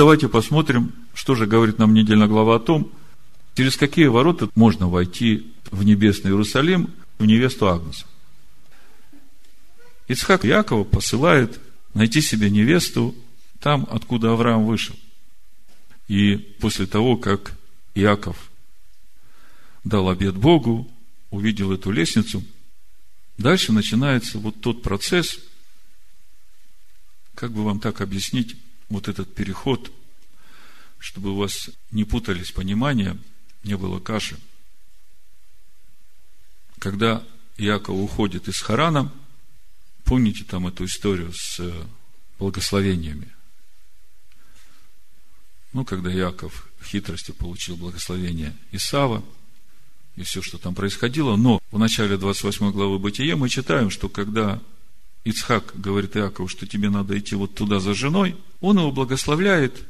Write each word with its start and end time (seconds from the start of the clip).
Давайте 0.00 0.30
посмотрим, 0.30 0.94
что 1.12 1.34
же 1.34 1.46
говорит 1.46 1.76
нам 1.76 1.92
недельная 1.92 2.26
глава 2.26 2.56
о 2.56 2.58
том, 2.58 2.90
через 3.54 3.76
какие 3.76 4.06
ворота 4.06 4.48
можно 4.54 4.88
войти 4.88 5.52
в 5.70 5.84
небесный 5.84 6.30
Иерусалим, 6.30 6.88
в 7.18 7.26
невесту 7.26 7.68
Агнца. 7.68 8.06
Ицхак 10.08 10.44
Якова 10.44 10.84
посылает 10.84 11.60
найти 11.92 12.22
себе 12.22 12.48
невесту 12.48 13.14
там, 13.58 13.86
откуда 13.90 14.32
Авраам 14.32 14.64
вышел. 14.64 14.96
И 16.08 16.36
после 16.38 16.86
того, 16.86 17.18
как 17.18 17.52
Иаков 17.94 18.50
дал 19.84 20.08
обед 20.08 20.34
Богу, 20.34 20.90
увидел 21.28 21.72
эту 21.72 21.90
лестницу, 21.90 22.42
дальше 23.36 23.70
начинается 23.74 24.38
вот 24.38 24.62
тот 24.62 24.80
процесс, 24.80 25.40
как 27.34 27.52
бы 27.52 27.64
вам 27.64 27.80
так 27.80 28.00
объяснить, 28.00 28.56
вот 28.90 29.08
этот 29.08 29.34
переход, 29.34 29.90
чтобы 30.98 31.30
у 31.30 31.36
вас 31.36 31.70
не 31.90 32.04
путались 32.04 32.52
понимания, 32.52 33.16
не 33.64 33.76
было 33.76 33.98
каши. 33.98 34.38
Когда 36.78 37.24
Иаков 37.56 37.96
уходит 37.96 38.48
из 38.48 38.60
Харана, 38.60 39.10
помните 40.04 40.44
там 40.44 40.66
эту 40.66 40.84
историю 40.84 41.32
с 41.32 41.60
благословениями– 42.38 43.32
ну, 45.72 45.84
когда 45.84 46.10
Яков 46.10 46.68
в 46.80 46.86
хитрости 46.86 47.30
получил 47.30 47.76
благословение 47.76 48.56
Исава, 48.72 49.22
и 50.16 50.22
все, 50.22 50.42
что 50.42 50.58
там 50.58 50.74
происходило. 50.74 51.36
Но 51.36 51.60
в 51.70 51.78
начале 51.78 52.16
28 52.16 52.72
главы 52.72 52.98
Бытия 52.98 53.36
мы 53.36 53.48
читаем, 53.48 53.90
что 53.90 54.08
когда 54.08 54.60
Ицхак 55.24 55.72
говорит 55.80 56.16
Иакову, 56.16 56.48
что 56.48 56.66
тебе 56.66 56.90
надо 56.90 57.16
идти 57.18 57.36
вот 57.36 57.54
туда 57.54 57.78
за 57.78 57.94
женой, 57.94 58.36
он 58.60 58.78
его 58.78 58.92
благословляет 58.92 59.82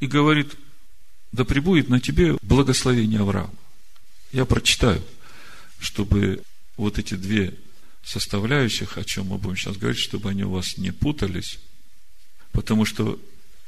и 0.00 0.06
говорит, 0.06 0.54
да 1.32 1.44
пребудет 1.44 1.88
на 1.88 2.00
тебе 2.00 2.36
благословение 2.42 3.20
Авраама. 3.20 3.54
Я 4.32 4.44
прочитаю, 4.44 5.02
чтобы 5.78 6.42
вот 6.76 6.98
эти 6.98 7.14
две 7.14 7.54
составляющих, 8.02 8.98
о 8.98 9.04
чем 9.04 9.26
мы 9.28 9.38
будем 9.38 9.56
сейчас 9.56 9.76
говорить, 9.76 10.00
чтобы 10.00 10.30
они 10.30 10.44
у 10.44 10.50
вас 10.50 10.76
не 10.76 10.90
путались, 10.90 11.58
потому 12.52 12.84
что 12.84 13.18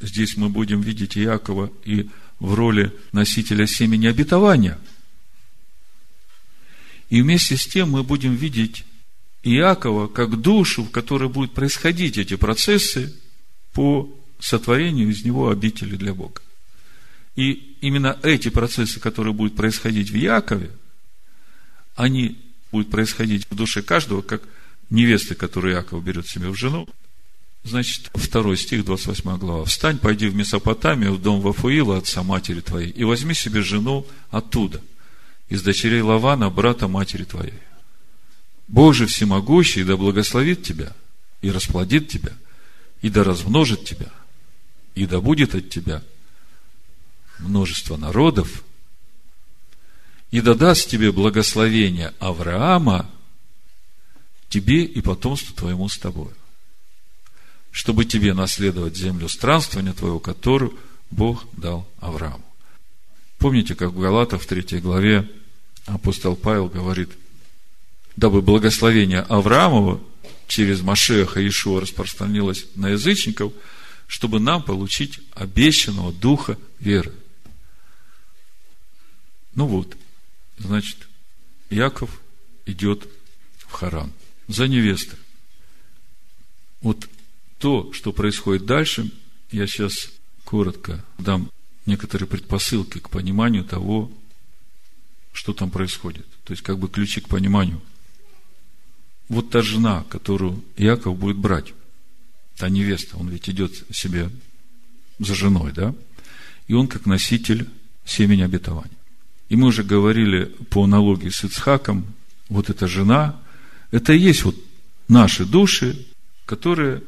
здесь 0.01 0.37
мы 0.37 0.49
будем 0.49 0.81
видеть 0.81 1.17
Иакова 1.17 1.73
и 1.85 2.09
в 2.39 2.55
роли 2.55 2.93
носителя 3.13 3.67
семени 3.67 4.07
обетования. 4.07 4.79
И 7.09 7.23
вместе 7.23 7.57
с 7.57 7.67
тем 7.67 7.91
мы 7.91 8.03
будем 8.03 8.35
видеть 8.35 8.85
Иакова 9.43 10.09
как 10.09 10.41
душу, 10.41 10.85
в 10.85 10.91
которой 10.91 11.29
будут 11.29 11.55
происходить 11.55 12.19
эти 12.19 12.37
процессы 12.37 13.15
по 13.73 14.13
сотворению 14.39 15.09
из 15.09 15.25
него 15.25 15.51
обители 15.51 15.97
для 15.97 16.15
Бога. 16.15 16.41
И 17.35 17.77
именно 17.81 18.19
эти 18.23 18.49
процессы, 18.49 19.01
которые 19.01 19.35
будут 19.35 19.57
происходить 19.57 20.11
в 20.11 20.17
Якове, 20.17 20.71
они 21.95 22.39
будут 22.73 22.91
происходить 22.91 23.47
в 23.51 23.55
душе 23.55 23.83
каждого, 23.83 24.23
как 24.23 24.43
невесты, 24.91 25.35
которую 25.35 25.75
Яков 25.75 26.03
берет 26.03 26.27
себе 26.27 26.49
в 26.49 26.55
жену, 26.57 26.89
Значит, 27.67 28.13
второй 28.15 28.57
стих, 28.57 28.85
28 28.85 29.39
глава. 29.39 29.65
«Встань, 29.65 29.99
пойди 29.99 30.29
в 30.29 30.37
Месопотамию, 30.37 31.15
в 31.15 31.21
дом 31.21 31.41
Вафуила, 31.41 31.99
отца 31.99 32.23
матери 32.23 32.61
твоей, 32.61 32.91
и 32.91 33.03
возьми 33.03 33.35
себе 33.35 33.61
жену 33.61 34.07
оттуда, 34.31 34.81
из 35.49 35.63
дочерей 35.63 36.01
Лавана, 36.01 36.49
брата 36.49 36.87
матери 36.87 37.25
твоей. 37.25 37.59
Боже 38.69 39.07
всемогущий 39.07 39.83
да 39.83 39.97
благословит 39.97 40.63
тебя, 40.63 40.93
и 41.43 41.51
расплодит 41.51 42.07
тебя, 42.07 42.33
и 43.03 43.11
да 43.11 43.25
размножит 43.25 43.85
тебя, 43.85 44.13
и 44.97 45.07
да 45.07 45.21
будет 45.21 45.55
от 45.55 45.71
тебя 45.71 46.03
множество 47.39 47.97
народов, 47.97 48.65
и 50.33 50.41
да 50.41 50.55
даст 50.55 50.89
тебе 50.89 51.13
благословение 51.13 52.13
Авраама, 52.19 53.09
тебе 54.49 54.83
и 54.83 55.01
потомству 55.01 55.55
твоему 55.55 55.89
с 55.89 55.97
тобою 55.97 56.35
чтобы 57.77 58.07
тебе 58.07 58.33
наследовать 58.33 58.97
землю 58.97 59.29
странствования 59.29 59.93
твоего, 59.93 60.19
которую 60.19 60.79
Бог 61.11 61.45
дал 61.53 61.87
Аврааму. 62.01 62.43
Помните, 63.37 63.75
как 63.75 63.91
в 63.91 64.01
Галатах 64.01 64.41
в 64.41 64.47
третьей 64.47 64.81
главе 64.81 65.31
апостол 65.85 66.37
Павел 66.37 66.69
говорит, 66.69 67.11
дабы 68.17 68.41
благословение 68.41 69.21
Авраамова 69.21 70.01
через 70.49 70.81
Машеха 70.81 71.39
Иешуа 71.39 71.83
распространилось 71.83 72.65
на 72.77 72.89
язычников, 72.89 73.53
чтобы 74.07 74.41
нам 74.41 74.63
получить 74.63 75.21
обещанного 75.35 76.13
духа 76.13 76.59
веры. 76.79 77.13
Ну 79.55 79.67
вот, 79.67 79.97
значит, 80.59 81.09
Яков 81.71 82.21
идет 82.67 83.09
в 83.59 83.73
Харан 83.73 84.13
за 84.49 84.69
невестой. 84.69 85.19
Вот 86.83 87.09
то, 87.59 87.93
что 87.93 88.13
происходит 88.13 88.67
дальше, 88.67 89.11
я 89.51 89.67
сейчас 89.67 90.11
коротко 90.45 91.05
дам 91.19 91.51
некоторые 91.87 92.29
предпосылки 92.29 92.99
к 92.99 93.09
пониманию 93.09 93.65
того, 93.65 94.11
что 95.33 95.53
там 95.53 95.71
происходит. 95.71 96.27
То 96.45 96.53
есть, 96.53 96.63
как 96.63 96.79
бы 96.79 96.89
ключи 96.89 97.21
к 97.21 97.29
пониманию. 97.29 97.81
Вот 99.29 99.51
та 99.51 99.63
жена, 99.63 100.05
которую 100.09 100.63
Яков 100.77 101.19
будет 101.19 101.37
брать, 101.37 101.75
та 102.57 102.69
невеста, 102.69 103.17
он 103.17 103.29
ведь 103.29 103.49
идет 103.49 103.73
себе 103.95 104.31
за 105.19 105.35
женой, 105.35 105.73
да? 105.73 105.95
И 106.69 106.75
он 106.75 106.89
как 106.89 107.07
носитель 107.07 107.69
семени 108.05 108.43
обетования. 108.43 108.97
И 109.49 109.57
мы 109.57 109.69
уже 109.69 109.85
говорили 109.85 110.47
по 110.71 110.85
аналогии 110.85 111.29
с 111.29 111.45
Ицхаком, 111.45 112.15
вот 112.49 112.71
эта 112.71 112.89
жена, 112.89 113.41
это 113.91 114.13
и 114.13 114.19
есть 114.19 114.45
вот 114.45 114.57
наши 115.09 115.45
души, 115.45 116.07
которые 116.45 117.03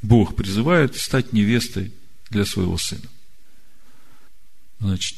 Бог 0.00 0.36
призывает 0.36 0.96
стать 0.96 1.32
невестой 1.32 1.92
для 2.30 2.44
своего 2.44 2.78
сына. 2.78 3.08
Значит, 4.80 5.16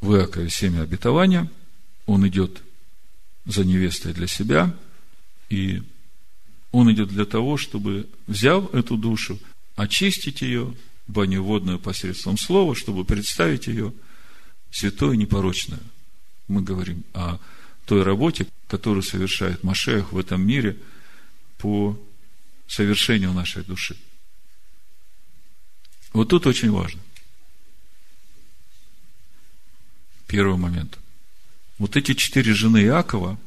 в 0.00 0.14
Иакове 0.14 0.50
семя 0.50 0.82
обетования, 0.82 1.50
он 2.06 2.26
идет 2.28 2.62
за 3.44 3.64
невестой 3.64 4.12
для 4.12 4.26
себя, 4.26 4.74
и 5.48 5.82
он 6.72 6.92
идет 6.92 7.08
для 7.08 7.24
того, 7.24 7.56
чтобы, 7.56 8.08
взяв 8.26 8.72
эту 8.74 8.96
душу, 8.96 9.38
очистить 9.76 10.42
ее, 10.42 10.74
баню 11.06 11.42
водную 11.42 11.78
посредством 11.78 12.36
слова, 12.36 12.74
чтобы 12.74 13.04
представить 13.04 13.66
ее 13.66 13.92
святой 14.70 15.14
и 15.14 15.18
непорочную. 15.18 15.80
Мы 16.48 16.62
говорим 16.62 17.04
о 17.14 17.38
той 17.86 18.02
работе, 18.02 18.46
которую 18.66 19.02
совершает 19.02 19.64
Машех 19.64 20.12
в 20.12 20.18
этом 20.18 20.46
мире 20.46 20.76
по 21.56 21.98
совершению 22.66 23.32
нашей 23.32 23.64
души. 23.64 23.96
Вот 26.12 26.28
тут 26.28 26.46
очень 26.46 26.70
важно. 26.70 27.00
Первый 30.26 30.58
момент. 30.58 30.98
Вот 31.78 31.96
эти 31.96 32.12
четыре 32.12 32.52
жены 32.52 32.82
Иакова, 32.82 33.38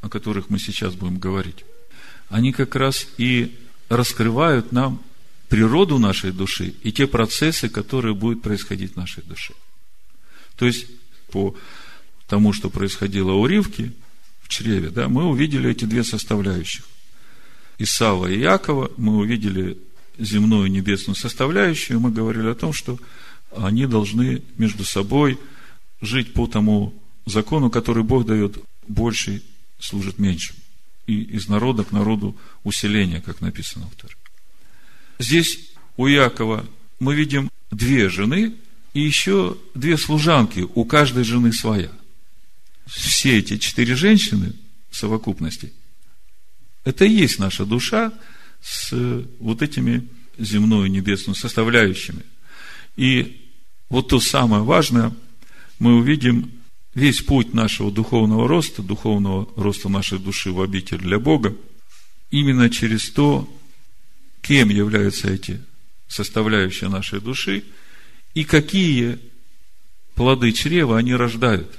о 0.00 0.08
которых 0.08 0.50
мы 0.50 0.60
сейчас 0.60 0.94
будем 0.94 1.18
говорить, 1.18 1.64
они 2.28 2.52
как 2.52 2.76
раз 2.76 3.06
и 3.16 3.56
раскрывают 3.88 4.72
нам 4.72 5.02
природу 5.48 5.98
нашей 5.98 6.32
души 6.32 6.74
и 6.82 6.92
те 6.92 7.06
процессы, 7.06 7.68
которые 7.68 8.14
будут 8.14 8.42
происходить 8.42 8.92
в 8.92 8.96
нашей 8.96 9.22
душе. 9.24 9.54
То 10.56 10.66
есть, 10.66 10.86
по 11.30 11.54
тому, 12.26 12.52
что 12.52 12.68
происходило 12.68 13.32
у 13.32 13.46
Ривки 13.46 13.92
в 14.42 14.48
чреве, 14.48 14.90
да, 14.90 15.08
мы 15.08 15.24
увидели 15.24 15.70
эти 15.70 15.84
две 15.84 16.04
составляющих. 16.04 16.84
Исава 17.78 18.26
и 18.26 18.38
Якова, 18.40 18.90
мы 18.96 19.18
увидели 19.18 19.78
земную 20.18 20.66
и 20.66 20.70
небесную 20.70 21.16
составляющую, 21.16 22.00
мы 22.00 22.10
говорили 22.10 22.48
о 22.48 22.54
том, 22.54 22.72
что 22.72 22.98
они 23.56 23.86
должны 23.86 24.42
между 24.56 24.84
собой 24.84 25.38
жить 26.00 26.32
по 26.34 26.46
тому 26.46 26.94
закону, 27.24 27.70
который 27.70 28.02
Бог 28.02 28.26
дает, 28.26 28.58
больше 28.86 29.42
служит 29.78 30.18
меньшим. 30.18 30.56
И 31.08 31.22
из 31.22 31.48
народа 31.48 31.82
к 31.82 31.90
народу 31.90 32.36
усиление, 32.62 33.20
как 33.20 33.40
написано 33.40 33.86
в 33.86 33.96
Торе. 33.96 34.14
Здесь 35.18 35.70
у 35.96 36.06
Якова 36.06 36.64
мы 37.00 37.16
видим 37.16 37.50
две 37.72 38.08
жены 38.08 38.54
и 38.94 39.00
еще 39.00 39.56
две 39.74 39.98
служанки, 39.98 40.64
у 40.72 40.84
каждой 40.84 41.24
жены 41.24 41.52
своя. 41.52 41.90
Все 42.86 43.38
эти 43.38 43.58
четыре 43.58 43.96
женщины 43.96 44.52
в 44.90 44.96
совокупности 44.96 45.72
это 46.88 47.04
и 47.04 47.12
есть 47.12 47.38
наша 47.38 47.66
душа 47.66 48.12
с 48.62 48.92
вот 49.40 49.60
этими 49.60 50.08
земную 50.38 50.90
небесную 50.90 51.36
составляющими. 51.36 52.22
И 52.96 53.46
вот 53.90 54.08
то 54.08 54.20
самое 54.20 54.62
важное, 54.62 55.14
мы 55.78 55.96
увидим 55.96 56.50
весь 56.94 57.20
путь 57.20 57.54
нашего 57.54 57.90
духовного 57.90 58.48
роста, 58.48 58.82
духовного 58.82 59.48
роста 59.56 59.88
нашей 59.88 60.18
души 60.18 60.52
в 60.52 60.60
обитель 60.60 60.98
для 60.98 61.18
Бога, 61.18 61.54
именно 62.30 62.70
через 62.70 63.10
то, 63.10 63.48
кем 64.42 64.68
являются 64.68 65.30
эти 65.30 65.62
составляющие 66.08 66.88
нашей 66.88 67.20
души 67.20 67.64
и 68.34 68.44
какие 68.44 69.18
плоды 70.14 70.52
чрева 70.52 70.98
они 70.98 71.14
рождают. 71.14 71.78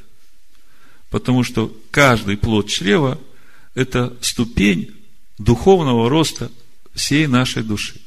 Потому 1.09 1.43
что 1.43 1.75
каждый 1.91 2.37
плод 2.37 2.67
чрева– 2.67 3.19
это 3.73 4.15
ступень 4.21 4.95
духовного 5.37 6.09
роста 6.09 6.51
всей 6.93 7.27
нашей 7.27 7.63
души. 7.63 7.99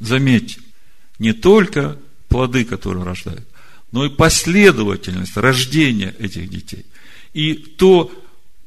Заметьте, 0.00 0.60
не 1.18 1.32
только 1.32 1.98
плоды, 2.28 2.64
которые 2.64 3.04
рождают, 3.04 3.46
но 3.92 4.04
и 4.04 4.10
последовательность 4.10 5.36
рождения 5.36 6.14
этих 6.18 6.48
детей. 6.50 6.84
И 7.32 7.54
то, 7.54 8.12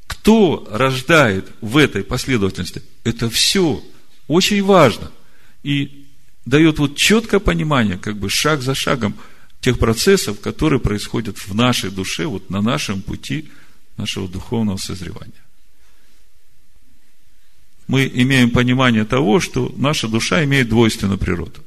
кто 0.06 0.66
рождает 0.70 1.48
в 1.60 1.76
этой 1.76 2.04
последовательности, 2.04 2.82
это 3.04 3.30
все 3.30 3.82
очень 4.28 4.62
важно. 4.62 5.10
И 5.62 6.06
дает 6.44 6.78
вот 6.78 6.96
четкое 6.96 7.40
понимание, 7.40 7.98
как 7.98 8.16
бы 8.16 8.28
шаг 8.28 8.62
за 8.62 8.74
шагом, 8.74 9.16
тех 9.60 9.78
процессов, 9.78 10.40
которые 10.40 10.80
происходят 10.80 11.38
в 11.38 11.54
нашей 11.54 11.90
душе, 11.90 12.26
вот 12.26 12.50
на 12.50 12.60
нашем 12.60 13.00
пути 13.00 13.48
нашего 13.96 14.28
духовного 14.28 14.76
созревания. 14.76 15.32
Мы 17.86 18.10
имеем 18.12 18.50
понимание 18.50 19.04
того, 19.04 19.38
что 19.38 19.72
наша 19.76 20.08
душа 20.08 20.42
имеет 20.44 20.68
двойственную 20.68 21.18
природу. 21.18 21.62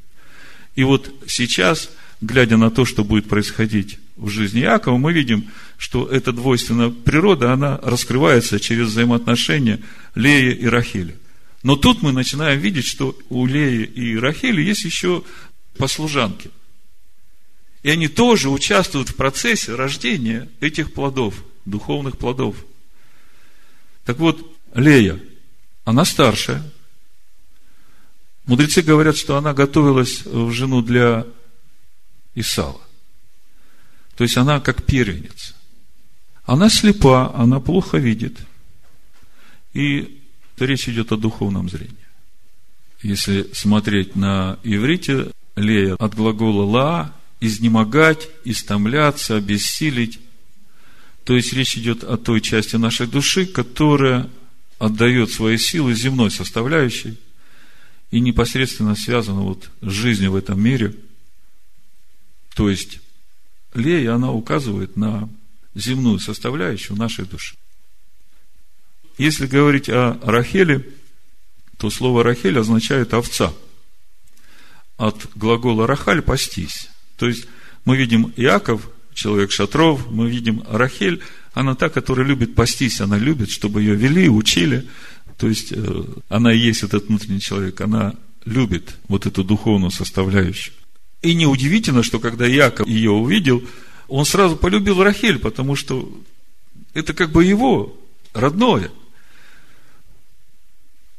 И 0.76 0.84
вот 0.84 1.14
сейчас, 1.28 1.90
глядя 2.22 2.58
на 2.58 2.72
то, 2.72 2.86
что 2.86 3.04
будет 3.04 3.28
происходить 3.28 4.00
в 4.16 4.30
жизни 4.30 4.60
Якова, 4.60 4.98
мы 4.98 5.14
видим, 5.14 5.50
что 5.78 6.08
эта 6.08 6.32
двойственная 6.32 6.90
природа, 6.90 7.54
она 7.54 7.80
раскрывается 7.84 8.60
через 8.60 8.88
взаимоотношения 8.88 9.82
Лея 10.16 10.52
и 10.52 10.66
Рахиля. 10.66 11.16
Но 11.64 11.76
тут 11.76 12.02
мы 12.02 12.12
начинаем 12.12 12.60
видеть, 12.60 12.86
что 12.86 13.18
у 13.30 13.46
Леи 13.46 13.84
и 13.84 14.18
Рахили 14.18 14.62
есть 14.62 14.86
еще 14.86 15.24
послужанки. 15.78 16.52
И 17.84 17.90
они 17.90 18.08
тоже 18.08 18.50
участвуют 18.50 19.10
в 19.10 19.16
процессе 19.16 19.76
рождения 19.76 20.48
этих 20.60 20.94
плодов, 20.94 21.44
духовных 21.66 22.18
плодов. 22.18 22.56
Так 24.06 24.20
вот, 24.20 24.56
Лея, 24.74 25.20
она 25.84 26.06
старшая. 26.06 26.64
Мудрецы 28.46 28.82
говорят, 28.82 29.18
что 29.18 29.38
она 29.38 29.54
готовилась 29.54 30.24
в 30.26 30.52
жену 30.52 30.82
для 30.82 31.26
Исава. 32.36 32.82
То 34.16 34.24
есть 34.24 34.38
она 34.38 34.60
как 34.60 34.84
первенец. 34.84 35.56
Она 36.44 36.70
слепа, 36.70 37.34
она 37.36 37.60
плохо 37.60 37.98
видит. 37.98 38.38
И 39.74 40.22
речь 40.58 40.88
идет 40.88 41.12
о 41.12 41.18
духовном 41.18 41.70
зрении. 41.70 41.96
Если 43.02 43.50
смотреть 43.54 44.16
на 44.16 44.60
иврите, 44.64 45.32
лея 45.56 45.96
от 45.96 46.16
глагола 46.16 46.64
ла, 46.64 47.16
изнемогать, 47.42 48.30
истомляться, 48.44 49.38
обессилить. 49.38 50.20
То 51.24 51.36
есть 51.36 51.54
речь 51.54 51.78
идет 51.78 52.04
о 52.04 52.18
той 52.18 52.42
части 52.42 52.76
нашей 52.76 53.08
души, 53.08 53.46
которая 53.46 54.30
отдает 54.78 55.32
свои 55.32 55.58
силы 55.58 55.94
земной 55.94 56.32
составляющей 56.32 57.18
и 58.12 58.20
непосредственно 58.20 58.96
связана 58.96 59.42
вот 59.42 59.70
с 59.82 59.92
жизнью 59.92 60.32
в 60.32 60.36
этом 60.36 60.62
мире. 60.62 60.96
То 62.56 62.70
есть 62.70 63.00
Лея, 63.74 64.16
она 64.16 64.32
указывает 64.32 64.96
на 64.96 65.30
земную 65.76 66.20
составляющую 66.20 66.98
нашей 66.98 67.26
души. 67.26 67.56
Если 69.18 69.46
говорить 69.46 69.90
о 69.90 70.18
Рахеле, 70.24 70.90
то 71.78 71.90
слово 71.90 72.24
Рахель 72.24 72.58
означает 72.58 73.14
овца. 73.14 73.54
От 74.98 75.28
глагола 75.36 75.86
Рахаль– 75.86 76.22
пастись. 76.24 76.90
То 77.18 77.28
есть, 77.28 77.48
мы 77.84 77.98
видим 77.98 78.32
Иаков, 78.38 78.90
человек 79.14 79.52
шатров, 79.52 80.10
мы 80.10 80.30
видим 80.30 80.64
Рахель, 80.70 81.22
она 81.54 81.76
та, 81.76 81.90
которая 81.90 82.26
любит 82.26 82.56
пастись, 82.56 83.02
она 83.02 83.18
любит, 83.18 83.50
чтобы 83.50 83.82
ее 83.82 83.96
вели, 83.96 84.30
учили. 84.30 84.88
То 85.38 85.48
есть, 85.48 85.74
э, 85.74 86.04
она 86.30 86.54
и 86.54 86.58
есть 86.58 86.84
этот 86.84 87.08
внутренний 87.08 87.42
человек, 87.42 87.82
она 87.82 88.14
любит 88.46 88.96
вот 89.10 89.26
эту 89.26 89.44
духовную 89.44 89.92
составляющую. 89.92 90.74
И 91.26 91.34
неудивительно, 91.34 92.04
что 92.04 92.20
когда 92.20 92.48
Иаков 92.48 92.88
ее 92.88 93.12
увидел, 93.12 93.64
он 94.08 94.26
сразу 94.26 94.56
полюбил 94.56 95.04
Рахель, 95.04 95.40
потому 95.40 95.76
что 95.76 96.10
это 96.94 97.14
как 97.14 97.32
бы 97.32 97.44
его 97.44 97.98
родное– 98.34 98.92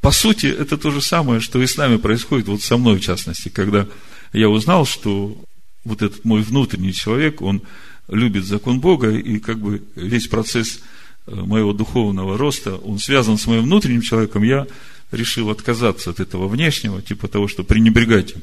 по 0.06 0.12
сути, 0.12 0.46
это 0.46 0.78
то 0.78 0.92
же 0.92 1.02
самое, 1.02 1.40
что 1.40 1.60
и 1.60 1.66
с 1.66 1.76
нами 1.76 1.96
происходит, 1.96 2.46
вот 2.46 2.62
со 2.62 2.76
мной 2.76 2.98
в 2.98 3.00
частности, 3.00 3.48
когда 3.48 3.88
я 4.32 4.48
узнал, 4.48 4.86
что 4.86 5.36
вот 5.82 6.00
этот 6.00 6.24
мой 6.24 6.42
внутренний 6.42 6.92
человек, 6.92 7.42
он 7.42 7.62
любит 8.06 8.44
закон 8.44 8.78
Бога, 8.78 9.10
и 9.10 9.40
как 9.40 9.58
бы 9.58 9.82
весь 9.96 10.28
процесс 10.28 10.78
э, 11.26 11.34
моего 11.34 11.72
духовного 11.72 12.38
роста, 12.38 12.76
он 12.76 13.00
связан 13.00 13.36
с 13.36 13.48
моим 13.48 13.64
внутренним 13.64 14.00
человеком, 14.00 14.44
я 14.44 14.68
решил 15.10 15.50
отказаться 15.50 16.10
от 16.10 16.20
этого 16.20 16.46
внешнего, 16.46 17.02
типа 17.02 17.26
того, 17.26 17.48
что 17.48 17.64
пренебрегать 17.64 18.30
им. 18.30 18.42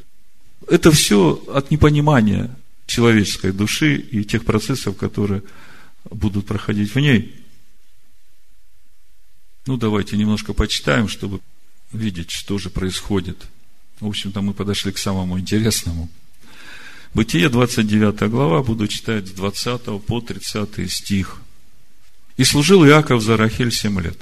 Это 0.68 0.92
все 0.92 1.44
от 1.54 1.72
непонимания 1.72 2.56
человеческой 2.86 3.52
души 3.52 3.96
и 3.96 4.24
тех 4.24 4.46
процессов, 4.46 4.98
которые 4.98 5.44
будут 6.10 6.46
проходить 6.46 6.94
в 6.94 7.00
ней. 7.00 7.36
Ну, 9.66 9.78
давайте 9.78 10.18
немножко 10.18 10.54
почитаем, 10.54 11.08
чтобы 11.08 11.40
видеть, 11.92 12.32
что 12.32 12.58
же 12.58 12.70
происходит. 12.70 13.38
В 14.00 14.08
общем-то, 14.08 14.42
мы 14.42 14.54
подошли 14.54 14.92
к 14.92 14.98
самому 14.98 15.40
интересному. 15.40 16.10
Бытие, 17.14 17.48
29 17.50 18.30
глава, 18.30 18.64
буду 18.64 18.88
читать 18.88 19.28
с 19.28 19.32
20 19.32 20.04
по 20.06 20.20
30 20.20 20.92
стих. 20.92 21.42
«И 22.38 22.44
служил 22.44 22.84
Иаков 22.86 23.22
за 23.22 23.38
Рахель 23.38 23.72
семь 23.72 24.02
лет. 24.02 24.20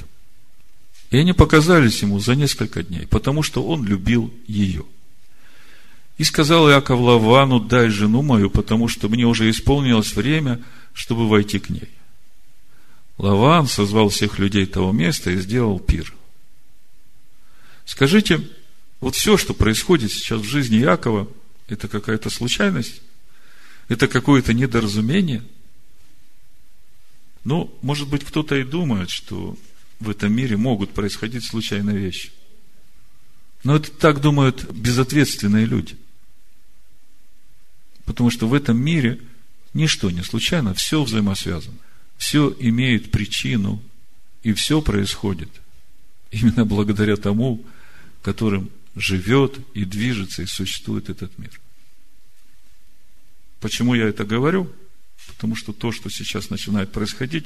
И 1.09 1.17
они 1.17 1.33
показались 1.33 2.01
ему 2.01 2.19
за 2.19 2.35
несколько 2.35 2.83
дней, 2.83 3.07
потому 3.07 3.43
что 3.43 3.63
он 3.63 3.85
любил 3.85 4.33
ее. 4.47 4.83
И 6.21 6.23
сказал 6.23 6.69
Иаков 6.69 7.00
Лавану, 7.00 7.59
дай 7.59 7.89
жену 7.89 8.21
мою, 8.21 8.51
потому 8.51 8.88
что 8.88 9.09
мне 9.09 9.25
уже 9.25 9.50
исполнилось 9.50 10.15
время, 10.15 10.62
чтобы 10.94 11.27
войти 11.27 11.57
к 11.57 11.69
ней. 11.69 11.89
Лаван 13.18 13.65
созвал 13.65 14.09
всех 14.09 14.38
людей 14.38 14.65
того 14.68 14.91
места 14.91 15.31
и 15.31 15.38
сделал 15.38 15.79
пир– 15.79 16.13
Скажите, 17.91 18.47
вот 19.01 19.15
все, 19.15 19.35
что 19.35 19.53
происходит 19.53 20.13
сейчас 20.13 20.39
в 20.39 20.45
жизни 20.45 20.77
Якова, 20.77 21.27
это 21.68 21.89
какая-то 21.89 22.29
случайность? 22.29 23.01
Это 23.89 24.07
какое-то 24.07 24.53
недоразумение? 24.53 25.43
Ну, 27.43 27.74
может 27.81 28.07
быть, 28.07 28.24
кто-то 28.24 28.55
и 28.55 28.63
думает, 28.63 29.10
что 29.10 29.57
в 30.00 30.10
этом 30.10 30.31
мире 30.34 30.55
могут 30.55 30.93
происходить 30.93 31.43
случайные 31.43 31.98
вещи. 31.98 32.31
Но 33.65 33.75
это 33.75 33.91
так 33.91 34.22
думают 34.22 34.72
безответственные 34.72 35.65
люди. 35.65 35.98
Потому 38.12 38.30
что 38.30 38.46
в 38.46 38.53
этом 38.53 38.77
мире 38.77 39.22
ничто 39.74 40.12
не 40.12 40.22
случайно, 40.22 40.74
все 40.74 41.01
взаимосвязано. 41.01 41.77
Все 42.18 42.53
имеет 42.60 43.10
причину, 43.10 43.82
и 44.44 44.51
все 44.51 44.82
происходит 44.82 45.48
именно 46.30 46.65
благодаря 46.65 47.15
тому, 47.15 47.65
которым 48.22 48.70
живет 48.98 49.58
и 49.74 49.86
движется 49.86 50.41
и 50.41 50.46
существует 50.46 51.10
этот 51.10 51.39
мир. 51.39 51.58
Почему 53.62 53.94
я 53.94 54.10
это 54.10 54.25
говорю? 54.25 54.70
Потому 55.27 55.56
что 55.56 55.72
то, 55.72 55.94
что 55.94 56.10
сейчас 56.10 56.50
начинает 56.50 56.91
происходить, 56.91 57.46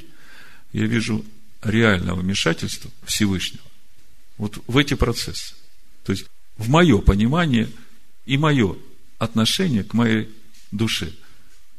я 0.72 0.86
вижу 0.86 1.24
реального 1.62 2.22
вмешательства 2.22 2.90
Всевышнего. 3.04 3.62
Вот 4.36 4.60
в 4.66 4.76
эти 4.78 4.94
процессы. 4.94 5.54
То 6.02 6.10
есть, 6.10 6.26
в 6.56 6.68
мое 6.68 6.98
понимание 6.98 7.70
и 8.24 8.36
мое 8.36 8.76
отношение 9.18 9.84
к 9.84 9.94
моей 9.94 10.28
душе, 10.70 11.12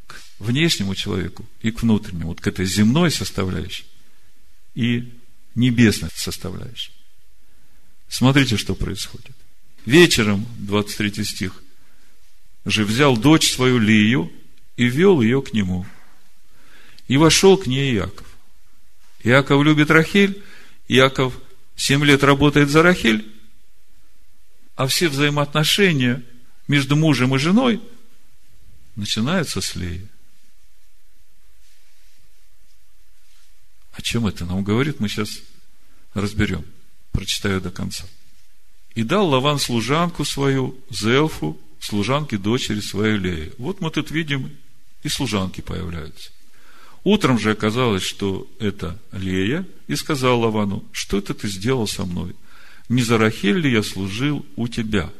к 0.07 0.15
внешнему 0.39 0.95
человеку 0.95 1.45
и 1.61 1.71
к 1.71 1.81
внутреннему, 1.81 2.29
вот 2.29 2.41
к 2.41 2.47
этой 2.47 2.65
земной 2.65 3.11
составляющей 3.11 3.85
и 4.75 5.11
небесной 5.55 6.09
составляющей. 6.13 6.91
Смотрите, 8.09 8.57
что 8.57 8.75
происходит. 8.75 9.35
Вечером, 9.85 10.45
23 10.59 11.23
стих, 11.23 11.63
же 12.65 12.85
взял 12.85 13.17
дочь 13.17 13.51
свою 13.51 13.79
Лию 13.79 14.31
и 14.75 14.87
вел 14.87 15.21
ее 15.21 15.41
к 15.41 15.53
нему. 15.53 15.85
И 17.07 17.17
вошел 17.17 17.57
к 17.57 17.67
ней 17.67 17.95
Иаков. 17.95 18.27
Иаков 19.23 19.63
любит 19.63 19.89
Рахиль, 19.89 20.41
Иаков 20.87 21.33
семь 21.75 22.03
лет 22.03 22.23
работает 22.23 22.69
за 22.69 22.83
Рахиль, 22.83 23.25
а 24.75 24.87
все 24.87 25.07
взаимоотношения 25.07 26.23
между 26.67 26.95
мужем 26.95 27.35
и 27.35 27.39
женой 27.39 27.81
начинаются 28.97 29.61
с 29.61 29.75
Леи. 29.75 30.05
О 33.93 34.01
чем 34.01 34.27
это 34.27 34.45
нам 34.45 34.63
говорит, 34.63 34.99
мы 34.99 35.07
сейчас 35.07 35.29
разберем 36.13 36.65
прочитаю 37.17 37.59
до 37.61 37.71
конца. 37.71 38.05
И 38.93 39.01
дал 39.01 39.27
Лаван 39.27 39.57
служанку 39.57 40.23
свою, 40.23 40.77
Зелфу, 40.91 41.59
служанке 41.79 42.37
дочери 42.37 42.79
своей 42.79 43.17
Леи. 43.17 43.53
Вот 43.57 43.81
мы 43.81 43.89
тут 43.89 44.11
видим, 44.11 44.55
и 45.01 45.09
служанки 45.09 45.61
появляются. 45.61 46.29
Утром 47.03 47.39
же 47.39 47.51
оказалось, 47.51 48.03
что 48.03 48.47
это 48.59 48.99
Лея, 49.11 49.65
и 49.87 49.95
сказал 49.95 50.41
Лавану, 50.41 50.85
что 50.91 51.17
это 51.17 51.33
ты 51.33 51.47
сделал 51.47 51.87
со 51.87 52.05
мной? 52.05 52.35
Не 52.87 53.01
за 53.01 53.17
Рахель 53.17 53.57
ли 53.57 53.71
я 53.71 53.81
служил 53.81 54.45
у 54.55 54.67
тебя? 54.67 55.11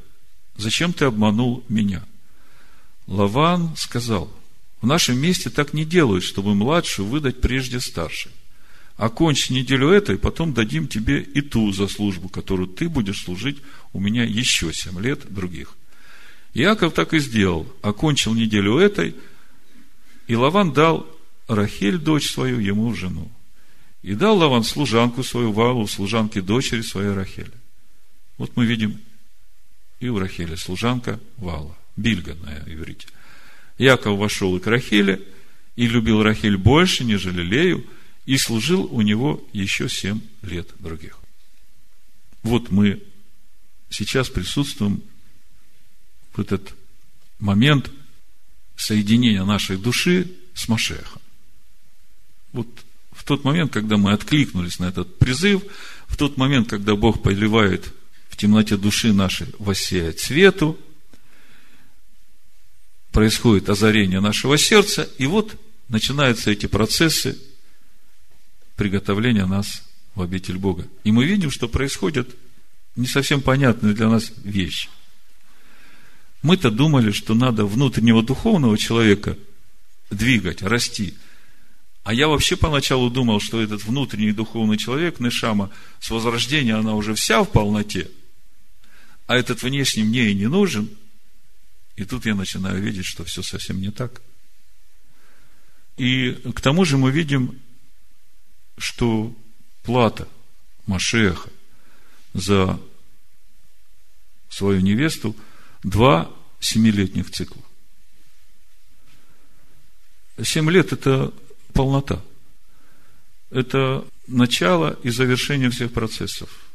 Зачем 0.56 0.94
ты 0.94 1.06
обманул 1.06 1.64
меня? 1.68 2.06
Лаван 3.08 3.76
сказал, 3.76 4.32
в 4.82 4.86
нашем 4.86 5.18
месте 5.18 5.50
так 5.50 5.74
не 5.74 5.86
делают, 5.86 6.24
чтобы 6.24 6.54
младшую 6.54 7.08
выдать 7.08 7.42
прежде 7.42 7.80
старшей. 7.80 8.32
Окончи 8.96 9.54
неделю 9.54 9.90
этой, 9.90 10.18
потом 10.18 10.54
дадим 10.54 10.88
тебе 10.88 11.22
и 11.22 11.42
ту 11.42 11.72
за 11.72 11.88
службу, 11.88 12.30
которую 12.30 12.68
ты 12.68 12.90
будешь 12.90 13.24
служить 13.24 13.58
у 13.94 14.00
меня 14.00 14.24
еще 14.24 14.74
семь 14.74 15.00
лет 15.00 15.32
других. 15.32 15.76
Иаков 16.54 16.94
так 16.94 17.14
и 17.14 17.20
сделал. 17.20 17.72
Окончил 17.82 18.34
неделю 18.34 18.78
этой, 18.78 19.16
и 20.26 20.36
Лаван 20.36 20.74
дал 20.74 21.08
Рахель, 21.48 21.98
дочь 21.98 22.32
свою, 22.32 22.60
ему 22.60 22.90
в 22.90 22.96
жену. 22.96 23.32
И 24.02 24.14
дал 24.14 24.38
Лаван 24.38 24.64
служанку 24.64 25.24
свою 25.24 25.52
Валу, 25.52 25.88
служанке 25.88 26.42
дочери 26.42 26.82
своей 26.82 27.12
Рахели. 27.12 27.54
Вот 28.38 28.56
мы 28.56 28.66
видим 28.66 29.00
и 30.00 30.10
у 30.10 30.20
Рахели 30.20 30.56
служанка 30.56 31.20
Вала, 31.38 31.76
Бильга 31.98 32.36
на 32.36 32.64
иврите. 32.72 33.08
Яков 33.78 34.18
вошел 34.18 34.56
и 34.56 34.60
к 34.60 34.68
Рахеле, 34.68 35.22
и 35.76 35.88
любил 35.88 36.24
Рахель 36.24 36.58
больше, 36.58 37.04
нежели 37.04 37.42
Лею, 37.42 37.86
и 38.26 38.38
служил 38.38 38.88
у 38.92 39.02
него 39.02 39.46
еще 39.54 39.90
семь 39.90 40.22
лет 40.42 40.70
других. 40.80 41.18
Вот 42.44 42.72
мы 42.72 43.04
сейчас 43.90 44.30
присутствуем 44.30 45.02
в 46.34 46.40
этот 46.40 46.74
момент 47.40 47.92
соединения 48.76 49.44
нашей 49.44 49.78
души 49.78 50.32
с 50.54 50.68
Машехом. 50.68 51.22
Вот 52.54 52.68
в 53.12 53.24
тот 53.24 53.44
момент, 53.44 53.72
когда 53.72 53.98
мы 53.98 54.14
откликнулись 54.14 54.80
на 54.80 54.86
этот 54.86 55.18
призыв, 55.20 55.64
в 56.08 56.16
тот 56.16 56.38
момент, 56.38 56.70
когда 56.70 56.96
Бог 56.96 57.22
поливает 57.22 57.94
в 58.30 58.38
темноте 58.38 58.78
души 58.78 59.14
нашей 59.14 59.48
воссеять 59.60 60.20
свету, 60.20 60.80
происходит 63.18 63.68
озарение 63.68 64.20
нашего 64.20 64.60
сердца, 64.60 65.10
и 65.18 65.26
вот 65.26 65.60
начинаются 65.90 66.52
эти 66.52 66.68
процессы 66.68 67.36
приготовления 68.76 69.48
нас 69.48 69.82
в 70.14 70.22
обитель 70.22 70.60
Бога. 70.60 70.88
И 71.04 71.12
мы 71.12 71.26
видим, 71.26 71.50
что 71.50 71.68
происходят 71.68 72.30
не 72.96 73.08
совсем 73.08 73.42
понятные 73.42 73.96
для 73.96 74.08
нас 74.08 74.32
вещи. 74.44 74.90
Мы-то 76.44 76.70
думали, 76.70 77.10
что 77.10 77.34
надо 77.34 77.66
внутреннего 77.66 78.22
духовного 78.22 78.78
человека 78.78 79.36
двигать, 80.12 80.62
расти. 80.62 81.16
А 82.04 82.14
я 82.14 82.28
вообще 82.28 82.56
поначалу 82.56 83.10
думал, 83.10 83.40
что 83.40 83.60
этот 83.60 83.84
внутренний 83.84 84.32
духовный 84.32 84.78
человек, 84.78 85.20
Нешама, 85.20 85.72
с 86.00 86.12
возрождения 86.12 86.76
она 86.76 86.94
уже 86.94 87.16
вся 87.16 87.42
в 87.42 87.52
полноте– 87.52 88.12
а 89.28 89.36
этот 89.36 89.62
внешний 89.62 90.04
мне 90.04 90.32
и 90.32 90.34
не 90.34 90.48
нужен. 90.48 90.90
И 91.98 92.06
тут 92.06 92.26
я 92.28 92.36
начинаю 92.36 92.82
видеть, 92.82 93.06
что 93.06 93.26
все 93.26 93.42
совсем 93.42 93.82
не 93.82 93.90
так. 93.92 94.22
И 95.98 96.32
к 96.56 96.62
тому 96.62 96.86
же 96.86 96.98
мы 96.98 97.12
видим, 97.12 97.60
что 98.78 99.36
плата 99.82 100.28
Машеха 100.86 101.50
за 102.34 102.80
свою 104.48 104.82
невесту 104.82 105.36
два 105.82 106.32
семилетних 106.60 107.32
цикла. 107.32 107.64
Семь 110.44 110.70
лет– 110.70 110.92
это 110.94 111.34
полнота. 111.74 112.24
Это 113.50 114.06
начало 114.28 115.00
и 115.02 115.10
завершение 115.10 115.72
всех 115.72 115.92
процессов 115.94 116.67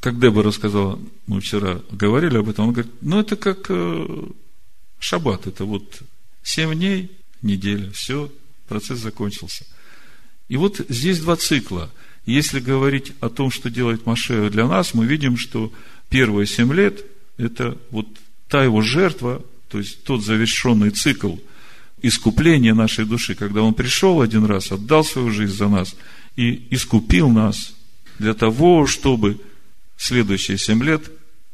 как 0.00 0.18
Деба 0.18 0.42
рассказала, 0.42 0.98
мы 1.26 1.40
вчера 1.40 1.80
говорили 1.90 2.38
об 2.38 2.48
этом, 2.48 2.68
он 2.68 2.72
говорит, 2.72 2.92
ну 3.02 3.20
это 3.20 3.36
как 3.36 3.66
э, 3.68 4.26
шаббат, 4.98 5.46
это 5.46 5.64
вот 5.64 6.02
семь 6.42 6.74
дней, 6.74 7.10
неделя, 7.42 7.90
все, 7.92 8.32
процесс 8.66 8.98
закончился. 8.98 9.66
И 10.48 10.56
вот 10.56 10.80
здесь 10.88 11.20
два 11.20 11.36
цикла. 11.36 11.90
Если 12.26 12.60
говорить 12.60 13.12
о 13.20 13.28
том, 13.28 13.50
что 13.50 13.70
делает 13.70 14.06
Машея 14.06 14.50
для 14.50 14.66
нас, 14.66 14.94
мы 14.94 15.06
видим, 15.06 15.36
что 15.36 15.72
первые 16.08 16.46
семь 16.46 16.72
лет– 16.72 17.04
это 17.36 17.78
вот 17.90 18.06
та 18.48 18.64
его 18.64 18.80
жертва, 18.80 19.42
то 19.68 19.78
есть 19.78 20.02
тот 20.04 20.24
завершенный 20.24 20.90
цикл 20.90 21.36
искупления 22.02 22.74
нашей 22.74 23.04
души, 23.04 23.34
когда 23.34 23.62
он 23.62 23.74
пришел 23.74 24.20
один 24.20 24.44
раз, 24.44 24.72
отдал 24.72 25.04
свою 25.04 25.30
жизнь 25.30 25.54
за 25.54 25.68
нас 25.68 25.94
и 26.36 26.66
искупил 26.70 27.28
нас 27.28 27.74
для 28.18 28.34
того, 28.34 28.86
чтобы 28.86 29.38
следующие 30.00 30.56
семь 30.56 30.82
лет 30.82 31.10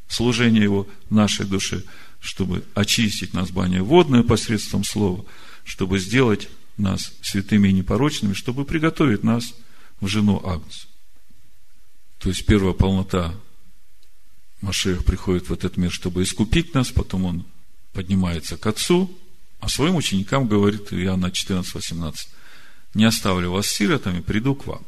служения 0.09 0.63
Его 0.63 0.87
нашей 1.11 1.47
душе, 1.47 1.83
чтобы 2.21 2.65
очистить 2.75 3.35
нас 3.35 3.51
баней 3.51 3.81
водной 3.81 4.23
посредством 4.23 4.85
Слова, 4.85 5.25
чтобы 5.65 5.99
сделать 5.99 6.49
нас 6.77 7.13
святыми 7.23 7.69
и 7.69 7.73
непорочными, 7.73 8.35
чтобы 8.35 8.65
приготовить 8.65 9.25
нас 9.25 9.53
в 10.01 10.07
жену 10.07 10.41
Агнцу. 10.47 10.87
То 12.19 12.29
есть 12.29 12.47
первая 12.47 12.73
полнота 12.73 13.35
Машех 14.61 15.05
приходит 15.05 15.49
в 15.49 15.53
этот 15.53 15.77
мир, 15.77 15.91
чтобы 15.91 16.23
искупить 16.23 16.73
нас, 16.73 16.91
потом 16.91 17.25
он 17.25 17.45
поднимается 17.93 18.57
к 18.57 18.67
Отцу, 18.67 19.11
а 19.59 19.69
своим 19.69 19.97
ученикам 19.97 20.47
говорит 20.47 20.93
Иоанна 20.93 21.33
14, 21.33 21.75
18, 21.75 22.29
не 22.95 23.05
оставлю 23.05 23.51
вас 23.51 23.67
сиротами, 23.67 24.21
приду 24.21 24.55
к 24.55 24.67
вам. 24.67 24.83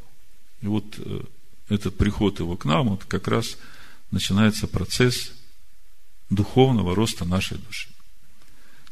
И 0.63 0.67
вот 0.67 0.95
э, 0.99 1.23
этот 1.69 1.97
приход 1.97 2.41
его 2.41 2.57
к 2.57 2.65
нам, 2.65 2.89
вот 2.89 3.05
как 3.05 3.29
раз 3.29 3.57
начинается 4.11 4.67
процесс 4.67 5.33
духовного 6.31 6.95
роста 6.95 7.25
нашей 7.25 7.59
души. 7.59 7.89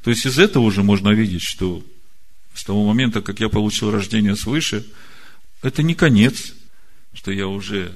То 0.02 0.10
есть 0.10 0.26
из 0.26 0.38
этого 0.38 0.62
уже 0.62 0.82
можно 0.82 1.10
видеть, 1.10 1.42
что 1.42 1.84
с 2.54 2.64
того 2.64 2.86
момента, 2.86 3.22
как 3.22 3.40
я 3.40 3.48
получил 3.48 3.90
рождение 3.90 4.36
свыше, 4.36 4.86
это 5.62 5.82
не 5.82 5.94
конец, 5.94 6.52
что 7.12 7.30
я 7.30 7.48
уже 7.48 7.92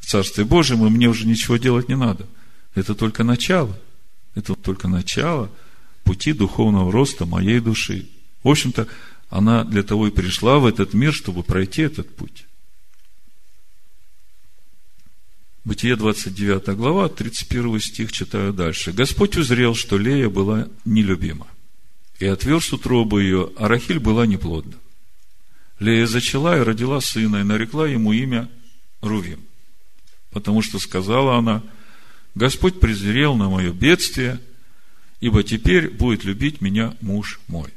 в 0.00 0.06
Царстве 0.06 0.44
Божьем, 0.44 0.84
и 0.84 0.90
мне 0.90 1.08
уже 1.08 1.26
ничего 1.26 1.56
делать 1.56 1.88
не 1.88 1.96
надо. 1.96 2.26
Это 2.74 2.94
только 2.94 3.24
начало. 3.24 3.78
Это 4.34 4.54
только 4.54 4.88
начало 4.88 5.50
пути 6.02 6.32
духовного 6.32 6.92
роста 6.92 7.24
моей 7.24 7.60
души. 7.60 8.06
В 8.42 8.48
общем-то, 8.50 8.86
она 9.30 9.64
для 9.64 9.82
того 9.82 10.08
и 10.08 10.10
пришла 10.10 10.58
в 10.58 10.66
этот 10.66 10.92
мир, 10.92 11.12
чтобы 11.12 11.42
пройти 11.42 11.82
этот 11.82 12.14
путь. 12.14 12.44
Бытие 15.64 15.96
29 15.96 16.76
глава, 16.76 17.08
31 17.08 17.80
стих 17.80 18.12
читаю 18.12 18.52
дальше. 18.52 18.92
Господь 18.92 19.38
узрел, 19.38 19.74
что 19.74 19.96
Лея 19.96 20.28
была 20.28 20.68
нелюбима, 20.84 21.46
и 22.18 22.26
отверз 22.26 22.74
утробу 22.74 23.18
ее, 23.18 23.50
а 23.56 23.66
Рахиль 23.66 23.98
была 23.98 24.26
неплодна. 24.26 24.74
Лея 25.78 26.06
зачала 26.06 26.58
и 26.58 26.62
родила 26.62 27.00
сына, 27.00 27.38
и 27.38 27.44
нарекла 27.44 27.88
ему 27.88 28.12
имя 28.12 28.50
Рувим, 29.00 29.40
потому 30.32 30.60
что 30.60 30.78
сказала 30.78 31.38
она, 31.38 31.62
Господь 32.34 32.78
презрел 32.78 33.34
на 33.34 33.48
мое 33.48 33.72
бедствие, 33.72 34.40
ибо 35.20 35.42
теперь 35.42 35.88
будет 35.88 36.24
любить 36.24 36.60
меня 36.60 36.94
муж 37.00 37.40
мой. 37.48 37.72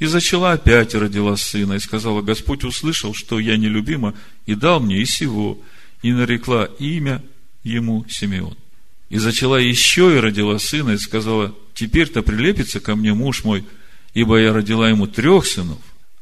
И 0.00 0.06
зачала 0.06 0.52
опять 0.52 0.94
и 0.94 0.98
родила 0.98 1.36
сына, 1.36 1.74
и 1.74 1.78
сказала, 1.78 2.20
Господь 2.20 2.64
услышал, 2.64 3.14
что 3.14 3.38
я 3.38 3.56
нелюбима, 3.56 4.14
и 4.44 4.56
дал 4.56 4.80
мне 4.80 5.00
и 5.00 5.06
сего, 5.06 5.60
и 6.02 6.12
нарекла 6.12 6.68
имя 6.78 7.22
ему 7.62 8.04
Симеон. 8.08 8.56
И 9.08 9.18
зачала 9.18 9.56
еще 9.56 10.16
и 10.16 10.20
родила 10.20 10.58
сына, 10.58 10.90
и 10.90 10.98
сказала, 10.98 11.54
теперь-то 11.74 12.22
прилепится 12.22 12.80
ко 12.80 12.96
мне 12.96 13.14
муж 13.14 13.44
мой, 13.44 13.64
ибо 14.14 14.38
я 14.38 14.52
родила 14.52 14.88
ему 14.88 15.06
трех 15.06 15.46
сынов. 15.46 15.78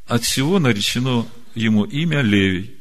От 0.07 0.25
всего 0.25 0.59
наречено 0.59 1.27
ему 1.55 1.85
имя 1.85 2.21
Левий. 2.21 2.75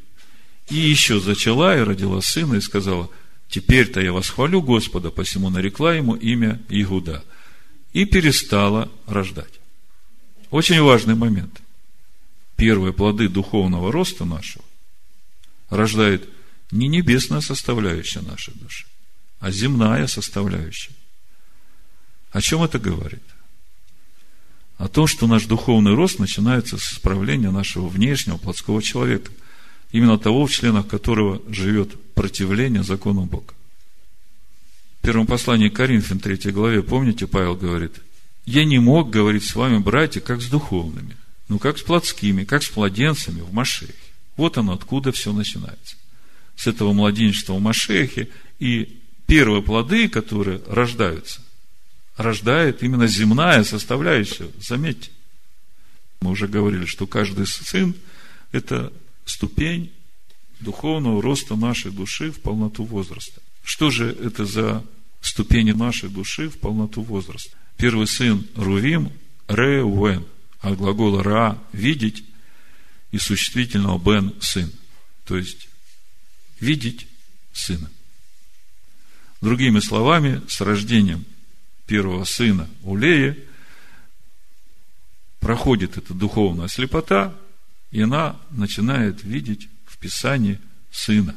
И 0.68 0.76
еще 0.76 1.20
зачала 1.20 1.78
и 1.78 1.82
родила 1.82 2.20
сына, 2.20 2.54
и 2.54 2.60
сказала, 2.60 3.08
теперь-то 3.48 4.00
я 4.00 4.12
восхвалю 4.12 4.60
Господа, 4.60 5.10
посему 5.10 5.50
нарекла 5.50 5.94
ему 5.94 6.14
имя 6.14 6.60
Игуда. 6.68 7.24
И 7.92 8.04
перестала 8.04 8.90
рождать. 9.06 9.60
Очень 10.50 10.82
важный 10.82 11.14
момент. 11.14 11.60
Первые 12.56 12.92
плоды 12.92 13.28
духовного 13.28 13.90
роста 13.90 14.24
нашего 14.24 14.64
рождает 15.70 16.28
не 16.70 16.88
небесная 16.88 17.40
составляющая 17.40 18.20
нашей 18.20 18.54
души, 18.54 18.86
а 19.40 19.50
земная 19.50 20.06
составляющая. 20.06 20.92
О 22.30 22.40
чем 22.40 22.62
это 22.62 22.78
говорит? 22.78 23.22
О 24.76 24.88
том, 24.88 25.06
что 25.06 25.26
наш 25.26 25.44
духовный 25.44 25.94
рост 25.94 26.18
начинается 26.18 26.78
с 26.78 26.92
исправления 26.94 27.50
нашего 27.50 27.88
внешнего 27.88 28.38
плотского 28.38 28.82
человека, 28.82 29.30
именно 29.92 30.18
того, 30.18 30.46
в 30.46 30.50
членах 30.50 30.88
которого 30.88 31.40
живет 31.48 31.94
противление 32.14 32.82
закону 32.82 33.26
Бога. 33.26 33.54
первом 35.02 35.26
послании 35.26 35.68
к 35.68 35.76
Коринфян, 35.76 36.18
3 36.18 36.50
главе, 36.50 36.82
помните, 36.82 37.26
Павел 37.28 37.54
говорит, 37.54 38.00
«Я 38.46 38.64
не 38.64 38.78
мог 38.80 39.10
говорить 39.10 39.44
с 39.44 39.54
вами, 39.54 39.78
братья, 39.78 40.20
как 40.20 40.42
с 40.42 40.48
духовными, 40.48 41.16
ну, 41.48 41.58
как 41.58 41.78
с 41.78 41.82
плотскими, 41.82 42.44
как 42.44 42.62
с 42.62 42.74
младенцами 42.74 43.42
в 43.42 43.52
Машехе». 43.52 43.94
Вот 44.36 44.58
оно, 44.58 44.72
откуда 44.72 45.12
все 45.12 45.32
начинается. 45.32 45.96
С 46.56 46.66
этого 46.66 46.92
младенчества 46.92 47.54
в 47.54 47.60
Машехе 47.60 48.28
и 48.58 49.00
первые 49.26 49.62
плоды, 49.62 50.08
которые 50.08 50.60
рождаются, 50.66 51.40
рождает 52.16 52.82
именно 52.82 53.06
земная 53.06 53.64
составляющая. 53.64 54.48
Заметьте, 54.60 55.10
мы 56.20 56.30
уже 56.30 56.46
говорили, 56.46 56.86
что 56.86 57.06
каждый 57.06 57.46
сын– 57.46 57.94
это 58.52 58.92
ступень 59.24 59.92
духовного 60.60 61.20
роста 61.20 61.56
нашей 61.56 61.90
души 61.90 62.30
в 62.30 62.40
полноту 62.40 62.84
возраста. 62.84 63.40
Что 63.62 63.90
же 63.90 64.06
это 64.10 64.44
за 64.44 64.84
ступени 65.20 65.72
нашей 65.72 66.08
души 66.08 66.48
в 66.48 66.58
полноту 66.58 67.02
возраста? 67.02 67.50
Первый 67.76 68.06
сын 68.06 68.46
Рувим– 68.54 69.10
Реувен, 69.48 70.24
от 70.60 70.78
глагола 70.78 71.22
Ра– 71.22 71.58
видеть, 71.72 72.24
и 73.10 73.18
существительного 73.18 73.98
Бен– 73.98 74.34
сын. 74.40 74.70
То 75.26 75.36
есть, 75.36 75.68
видеть 76.60 77.06
сына. 77.52 77.90
Другими 79.40 79.80
словами, 79.80 80.42
с 80.48 80.60
рождением 80.60 81.24
первого 81.86 82.24
сына 82.24 82.68
Улея 82.82 83.36
проходит 85.40 85.98
эта 85.98 86.14
духовная 86.14 86.68
слепота, 86.68 87.36
и 87.90 88.00
она 88.00 88.40
начинает 88.50 89.22
видеть 89.22 89.68
в 89.84 89.98
Писании 89.98 90.58
сына. 90.90 91.36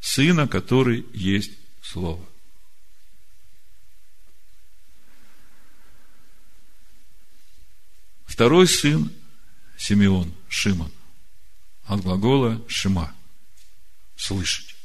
Сына, 0.00 0.46
который 0.48 1.04
есть 1.12 1.52
Слово. 1.82 2.24
Второй 8.24 8.68
сын 8.68 9.10
Симеон, 9.76 10.32
Шимон, 10.48 10.92
от 11.86 12.02
глагола 12.02 12.62
Шима– 12.68 13.12
слышать. 14.16 14.76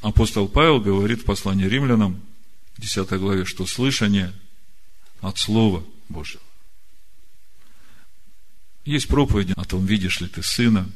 Апостол 0.00 0.48
Павел 0.48 0.80
говорит 0.80 1.22
в 1.22 1.24
послании 1.24 1.66
римлянам, 1.66 2.22
10 2.78 3.08
главе, 3.18 3.44
что 3.44 3.66
слышание 3.66 4.32
от 5.20 5.38
Слова 5.38 5.84
Божьего. 6.08 6.42
Есть 8.84 9.08
проповеди 9.08 9.52
о 9.56 9.64
том, 9.64 9.84
видишь 9.84 10.20
ли 10.20 10.28
ты 10.28 10.42
сына. 10.42 10.88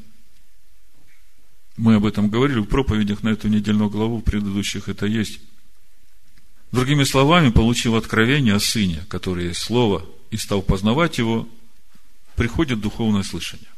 Мы 1.76 1.96
об 1.96 2.06
этом 2.06 2.30
говорили 2.30 2.60
в 2.60 2.66
проповедях 2.66 3.22
на 3.22 3.30
эту 3.30 3.48
недельную 3.48 3.90
главу, 3.90 4.18
в 4.18 4.22
предыдущих 4.22 4.88
это 4.88 5.06
есть. 5.06 5.40
Другими 6.70 7.04
словами, 7.04 7.50
получив 7.50 7.94
откровение 7.94 8.54
о 8.54 8.60
сыне, 8.60 9.04
который 9.08 9.48
есть 9.48 9.60
слово, 9.60 10.06
и 10.30 10.36
стал 10.36 10.62
познавать 10.62 11.18
его, 11.18 11.48
приходит 12.36 12.80
духовное 12.80 13.22
слышание. 13.24 13.68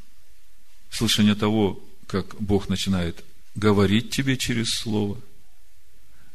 Слышание 0.94 1.34
того, 1.34 1.82
как 2.06 2.40
Бог 2.40 2.68
начинает 2.68 3.24
говорить 3.56 4.10
тебе 4.10 4.36
через 4.36 4.70
слово. 4.70 5.20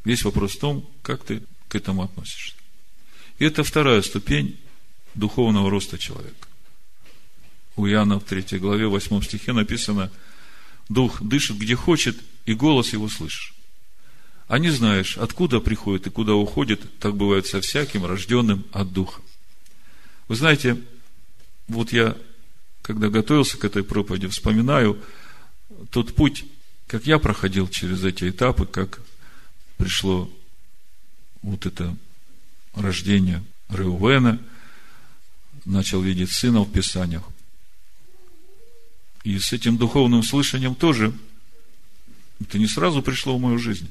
Весь 0.04 0.24
вопрос 0.24 0.56
в 0.56 0.60
том, 0.60 0.90
как 1.02 1.24
ты 1.24 1.44
к 1.70 1.76
этому 1.76 2.04
относишься. 2.04 2.56
И 3.38 3.46
это 3.46 3.64
вторая 3.64 4.02
ступень 4.02 4.60
духовного 5.16 5.70
роста 5.70 5.98
человека. 5.98 6.46
У 7.78 7.88
Иоанна 7.88 8.20
в 8.20 8.26
3 8.26 8.60
главе, 8.60 8.88
8 8.88 9.22
стихе 9.22 9.54
написано, 9.54 10.12
Дух 10.90 11.22
дышит 11.22 11.58
где 11.58 11.78
хочет, 11.78 12.18
и 12.46 12.54
голос 12.54 12.92
его 12.92 13.08
слышишь. 13.08 13.54
А 14.50 14.60
не 14.60 14.72
знаешь, 14.72 15.18
откуда 15.18 15.62
приходит 15.62 16.08
и 16.08 16.10
куда 16.10 16.34
уходит, 16.34 17.00
так 17.00 17.16
бывает 17.16 17.48
со 17.48 17.62
всяким, 17.62 18.06
рожденным 18.06 18.66
от 18.74 18.92
Духа. 18.92 19.22
Вы 20.28 20.36
знаете, 20.36 20.82
вот 21.70 21.94
я, 21.94 22.18
когда 22.82 23.10
готовился 23.10 23.58
к 23.58 23.66
этой 23.66 23.84
проповеди, 23.84 24.28
вспоминаю 24.28 25.02
тот 25.92 26.16
путь, 26.16 26.46
как 26.88 27.06
я 27.06 27.20
проходил 27.20 27.68
через 27.68 28.04
эти 28.04 28.30
этапы, 28.30 28.66
как 28.66 29.00
пришло 29.78 30.30
вот 31.42 31.66
это 31.66 31.96
рождение 32.74 33.44
Реувена, 33.70 34.40
начал 35.66 36.02
видеть 36.02 36.32
сына 36.32 36.62
в 36.62 36.72
Писаниях. 36.72 37.24
И 39.24 39.38
с 39.38 39.54
этим 39.54 39.78
духовным 39.78 40.24
слышанием 40.24 40.76
тоже 40.76 41.14
это 42.42 42.58
не 42.58 42.68
сразу 42.68 43.02
пришло 43.02 43.38
в 43.38 43.42
мою 43.42 43.60
жизнь. 43.60 43.90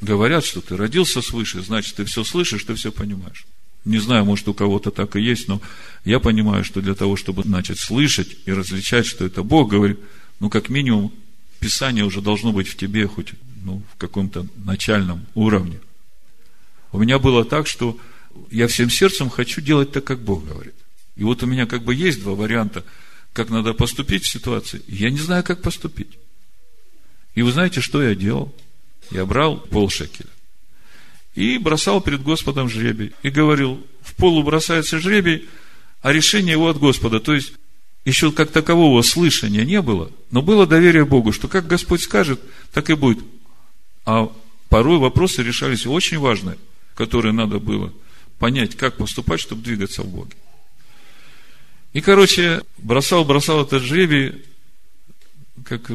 Говорят, 0.00 0.44
что 0.44 0.60
ты 0.60 0.76
родился 0.76 1.22
свыше, 1.22 1.62
значит, 1.62 1.94
ты 1.96 2.04
все 2.04 2.24
слышишь, 2.24 2.64
ты 2.64 2.74
все 2.74 2.90
понимаешь. 2.90 3.46
Не 3.84 3.98
знаю, 3.98 4.24
может, 4.24 4.46
у 4.48 4.54
кого-то 4.54 4.90
так 4.90 5.16
и 5.16 5.20
есть, 5.20 5.48
но 5.48 5.60
я 6.04 6.20
понимаю, 6.20 6.64
что 6.64 6.80
для 6.80 6.94
того, 6.94 7.16
чтобы 7.16 7.44
начать 7.44 7.78
слышать 7.78 8.36
и 8.46 8.52
различать, 8.52 9.06
что 9.06 9.24
это 9.24 9.42
Бог 9.42 9.70
говорит, 9.70 9.98
ну, 10.40 10.50
как 10.50 10.68
минимум, 10.68 11.12
Писание 11.58 12.04
уже 12.04 12.20
должно 12.20 12.52
быть 12.52 12.66
в 12.66 12.76
тебе 12.76 13.06
хоть 13.06 13.34
ну, 13.64 13.82
в 13.94 13.96
каком-то 13.96 14.46
начальном 14.64 15.26
уровне. 15.34 15.80
У 16.90 16.98
меня 16.98 17.20
было 17.20 17.44
так, 17.44 17.68
что 17.68 17.96
я 18.50 18.66
всем 18.66 18.90
сердцем 18.90 19.30
хочу 19.30 19.60
делать 19.60 19.92
так, 19.92 20.02
как 20.02 20.20
Бог 20.20 20.44
говорит. 20.44 20.74
И 21.14 21.22
вот 21.22 21.42
у 21.42 21.46
меня 21.46 21.66
как 21.66 21.84
бы 21.84 21.94
есть 21.94 22.20
два 22.20 22.34
варианта, 22.34 22.84
как 23.32 23.50
надо 23.50 23.74
поступить 23.74 24.24
в 24.24 24.28
ситуации. 24.28 24.82
Я 24.88 25.10
не 25.10 25.18
знаю, 25.18 25.44
как 25.44 25.62
поступить. 25.62 26.18
И 27.36 27.42
вы 27.42 27.52
знаете, 27.52 27.80
что 27.80 28.02
я 28.02 28.14
делал? 28.16 28.52
Я 29.10 29.24
брал 29.24 29.58
полшекеля 29.58 30.30
и 31.34 31.58
бросал 31.58 32.00
перед 32.00 32.22
Господом 32.22 32.68
жребий. 32.68 33.12
И 33.22 33.30
говорил, 33.30 33.84
в 34.02 34.14
полу 34.14 34.42
бросается 34.42 34.98
жребий, 34.98 35.48
а 36.02 36.12
решение 36.12 36.52
его 36.52 36.68
от 36.68 36.78
Господа. 36.78 37.20
То 37.20 37.34
есть, 37.34 37.54
еще 38.04 38.32
как 38.32 38.50
такового 38.50 39.02
слышания 39.02 39.64
не 39.64 39.80
было, 39.80 40.10
но 40.30 40.42
было 40.42 40.66
доверие 40.66 41.04
Богу, 41.04 41.32
что 41.32 41.48
как 41.48 41.66
Господь 41.66 42.02
скажет, 42.02 42.40
так 42.72 42.90
и 42.90 42.94
будет. 42.94 43.24
А 44.04 44.30
порой 44.68 44.98
вопросы 44.98 45.42
решались 45.42 45.86
очень 45.86 46.18
важные, 46.18 46.58
которые 46.94 47.32
надо 47.32 47.58
было 47.60 47.92
понять, 48.38 48.76
как 48.76 48.96
поступать, 48.96 49.40
чтобы 49.40 49.62
двигаться 49.62 50.02
в 50.02 50.08
Боге. 50.08 50.32
И, 51.92 52.00
короче, 52.00 52.62
бросал, 52.78 53.24
бросал 53.24 53.62
этот 53.62 53.82
жребий, 53.82 54.42
как 55.64 55.90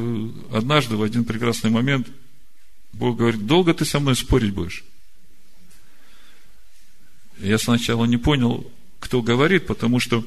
однажды 0.52 0.96
в 0.96 1.04
один 1.04 1.26
прекрасный 1.26 1.72
момент 1.72 2.08
Бог 2.94 3.18
говорит, 3.18 3.46
долго 3.46 3.74
ты 3.74 3.84
со 3.84 4.00
мной 4.00 4.16
спорить 4.16 4.54
будешь? 4.54 4.86
Я 7.40 7.58
сначала 7.58 8.06
не 8.06 8.18
понял, 8.18 8.70
кто 9.00 9.22
говорит, 9.22 9.68
потому 9.68 10.00
что 10.00 10.26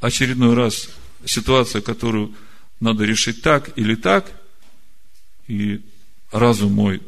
очередной 0.00 0.54
раз 0.54 0.88
ситуация, 1.24 1.80
которую 1.80 2.34
надо 2.80 3.04
решить 3.04 3.42
так 3.42 3.76
или 3.76 3.94
так, 3.94 4.30
и 5.48 5.80
разум 6.30 6.72
мой 6.72 7.00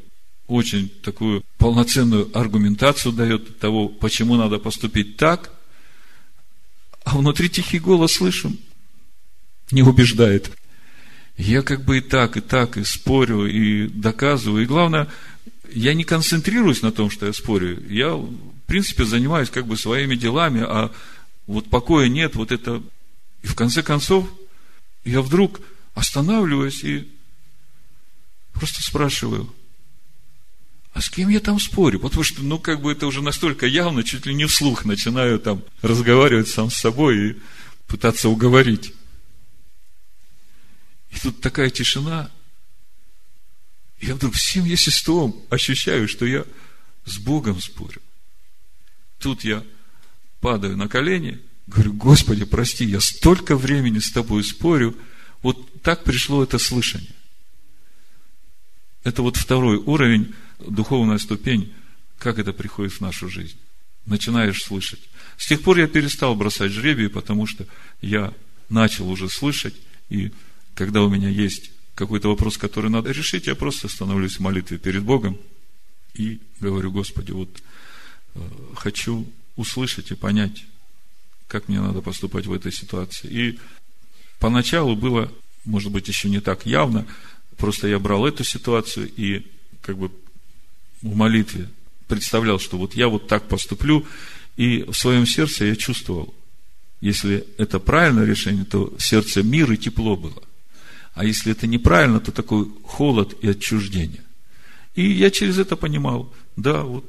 очень 0.47 0.89
такую 0.89 1.45
полноценную 1.59 2.31
аргументацию 2.37 3.13
дает 3.13 3.59
того, 3.59 3.89
почему 3.89 4.37
надо 4.37 4.59
поступить 4.59 5.17
так, 5.17 5.53
а 7.05 7.19
внутри 7.19 7.51
тихий 7.51 7.79
голос 7.79 8.13
слышим, 8.13 8.59
не 9.71 9.83
убеждает. 9.83 10.51
Я 11.37 11.63
как 11.63 11.85
бы 11.85 11.99
и 11.99 12.01
так, 12.01 12.37
и 12.37 12.41
так, 12.41 12.77
и 12.77 12.85
спорю, 12.85 13.47
и 13.47 13.87
доказываю. 13.89 14.65
И 14.65 14.67
главное, 14.67 15.09
я 15.73 15.95
не 15.95 16.05
концентрируюсь 16.05 16.83
на 16.83 16.91
том, 16.91 17.11
что 17.11 17.27
я 17.27 17.33
спорю. 17.33 17.81
Я, 17.89 18.19
принципе, 18.69 19.05
занимаюсь 19.05 19.51
как 19.51 19.67
бы 19.67 19.77
своими 19.77 20.15
делами, 20.15 20.63
а 20.63 20.93
вот 21.47 21.69
покоя 21.71 22.09
нет, 22.09 22.37
вот 22.37 22.53
это... 22.53 22.83
И 23.43 23.47
в 23.47 23.55
конце 23.55 23.83
концов, 23.83 24.29
я 25.05 25.23
вдруг 25.23 25.61
останавливаюсь 25.95 26.85
и 26.85 27.11
просто 28.53 28.83
спрашиваю, 28.83 29.53
а 30.93 31.01
с 31.01 31.09
кем 31.09 31.29
я 31.29 31.41
там 31.41 31.59
спорю? 31.61 32.01
Потому 32.01 32.25
что, 32.25 32.43
ну, 32.43 32.59
как 32.59 32.83
бы 32.83 32.93
это 32.93 33.07
уже 33.07 33.23
настолько 33.23 33.67
явно, 33.67 34.03
чуть 34.03 34.27
ли 34.27 34.35
не 34.35 34.47
вслух 34.47 34.85
начинаю 34.85 35.39
там 35.39 35.63
разговаривать 35.81 36.49
сам 36.49 36.71
с 36.71 36.77
собой 36.77 37.19
и 37.19 37.37
пытаться 37.87 38.29
уговорить. 38.29 38.93
И 41.11 41.19
тут 41.19 41.41
такая 41.41 41.71
тишина. 41.71 42.31
Я 44.01 44.15
вдруг 44.15 44.35
всем 44.35 44.65
естеством 44.65 45.41
ощущаю, 45.51 46.09
что 46.09 46.27
я 46.27 46.45
с 47.05 47.19
Богом 47.19 47.61
спорю. 47.61 48.03
Тут 49.19 49.45
я 49.45 49.65
падаю 50.41 50.77
на 50.77 50.89
колени, 50.89 51.41
говорю, 51.67 51.93
Господи, 51.93 52.45
прости, 52.45 52.85
я 52.85 53.01
столько 53.01 53.57
времени 53.57 53.99
с 53.99 54.11
тобой 54.11 54.45
спорю. 54.45 54.97
Вот 55.43 55.83
так 55.83 56.05
пришло 56.05 56.43
это 56.43 56.59
слышание. 56.59 57.11
Это 59.05 59.23
вот 59.23 59.37
второй 59.37 59.77
уровень 59.77 60.35
духовная 60.59 61.19
ступень, 61.19 61.73
как 62.19 62.39
это 62.39 62.53
приходит 62.53 62.93
в 62.93 63.01
нашу 63.01 63.29
жизнь. 63.29 63.57
Начинаешь 64.07 64.63
слышать. 64.63 65.01
С 65.37 65.47
тех 65.47 65.63
пор 65.63 65.79
я 65.79 65.87
перестал 65.87 66.35
бросать 66.35 66.73
жребий, 66.73 67.09
потому 67.09 67.47
что 67.47 67.67
я 68.01 68.33
начал 68.69 69.09
уже 69.09 69.29
слышать, 69.29 69.75
и 70.09 70.33
когда 70.75 71.03
у 71.03 71.09
меня 71.09 71.29
есть 71.29 71.71
какой-то 71.95 72.29
вопрос, 72.29 72.57
который 72.57 72.91
надо 72.91 73.11
решить, 73.11 73.47
я 73.47 73.55
просто 73.55 73.89
становлюсь 73.89 74.37
в 74.37 74.41
молитве 74.41 74.79
перед 74.79 75.03
Богом 75.03 75.39
и 76.15 76.41
говорю, 76.61 76.91
Господи, 76.91 77.33
вот 77.33 77.51
хочу 78.75 79.27
услышать 79.57 80.11
и 80.11 80.15
понять, 80.15 80.65
как 81.47 81.69
мне 81.69 81.81
надо 81.81 82.01
поступать 82.01 82.47
в 82.47 82.53
этой 82.53 82.73
ситуации. 82.73 83.29
И 83.29 83.59
поначалу 84.39 84.97
было, 84.97 85.33
может 85.65 85.91
быть, 85.91 86.09
еще 86.09 86.29
не 86.29 86.41
так 86.41 86.67
явно, 86.67 87.07
просто 87.57 87.89
я 87.89 87.99
брал 87.99 88.27
эту 88.27 88.45
ситуацию 88.45 89.11
и 89.17 89.47
как 89.83 89.99
бы 89.99 90.11
в 91.03 91.15
молитве 91.15 91.69
представлял, 92.07 92.59
что 92.59 92.79
вот 92.79 92.95
я 92.95 93.09
вот 93.09 93.29
так 93.29 93.49
поступлю, 93.49 94.07
и 94.57 94.83
в 94.83 94.95
своем 94.95 95.27
сердце 95.27 95.67
я 95.67 95.77
чувствовал, 95.77 96.35
если 97.01 97.47
это 97.59 97.79
правильное 97.79 98.25
решение, 98.25 98.65
то 98.65 98.95
в 98.97 99.03
сердце 99.03 99.43
мир 99.43 99.71
и 99.73 99.77
тепло 99.77 100.17
было. 100.17 100.43
А 101.15 101.25
если 101.25 101.53
это 101.53 101.67
неправильно, 101.67 102.21
то 102.21 102.33
такой 102.33 102.69
холод 102.83 103.37
и 103.43 103.49
отчуждение. 103.49 104.25
И 104.95 105.11
я 105.11 105.31
через 105.31 105.59
это 105.59 105.77
понимал, 105.77 106.33
да, 106.57 106.83
вот 106.83 107.05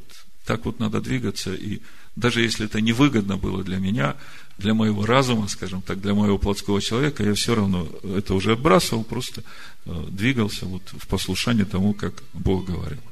так 0.49 0.65
вот 0.65 0.79
надо 0.79 0.99
двигаться. 0.99 1.53
И 1.53 1.79
даже 2.15 2.41
если 2.41 2.65
это 2.65 2.81
невыгодно 2.81 3.38
было 3.38 3.63
для 3.63 3.77
меня, 3.77 4.15
для 4.57 4.73
моего 4.73 5.05
разума, 5.05 5.47
скажем 5.47 5.83
так, 5.83 6.01
для 6.01 6.15
моего 6.15 6.39
плотского 6.39 6.81
человека, 6.81 7.23
я 7.23 7.35
все 7.35 7.53
равно 7.53 7.88
это 8.03 8.33
уже 8.33 8.53
отбрасывал, 8.53 9.03
просто 9.03 9.43
э, 9.85 10.05
двигался 10.09 10.65
вот 10.65 10.81
в 10.91 11.07
послушании 11.07 11.65
тому, 11.65 11.93
как 11.93 12.23
Бог 12.33 12.65
говорил. 12.65 13.03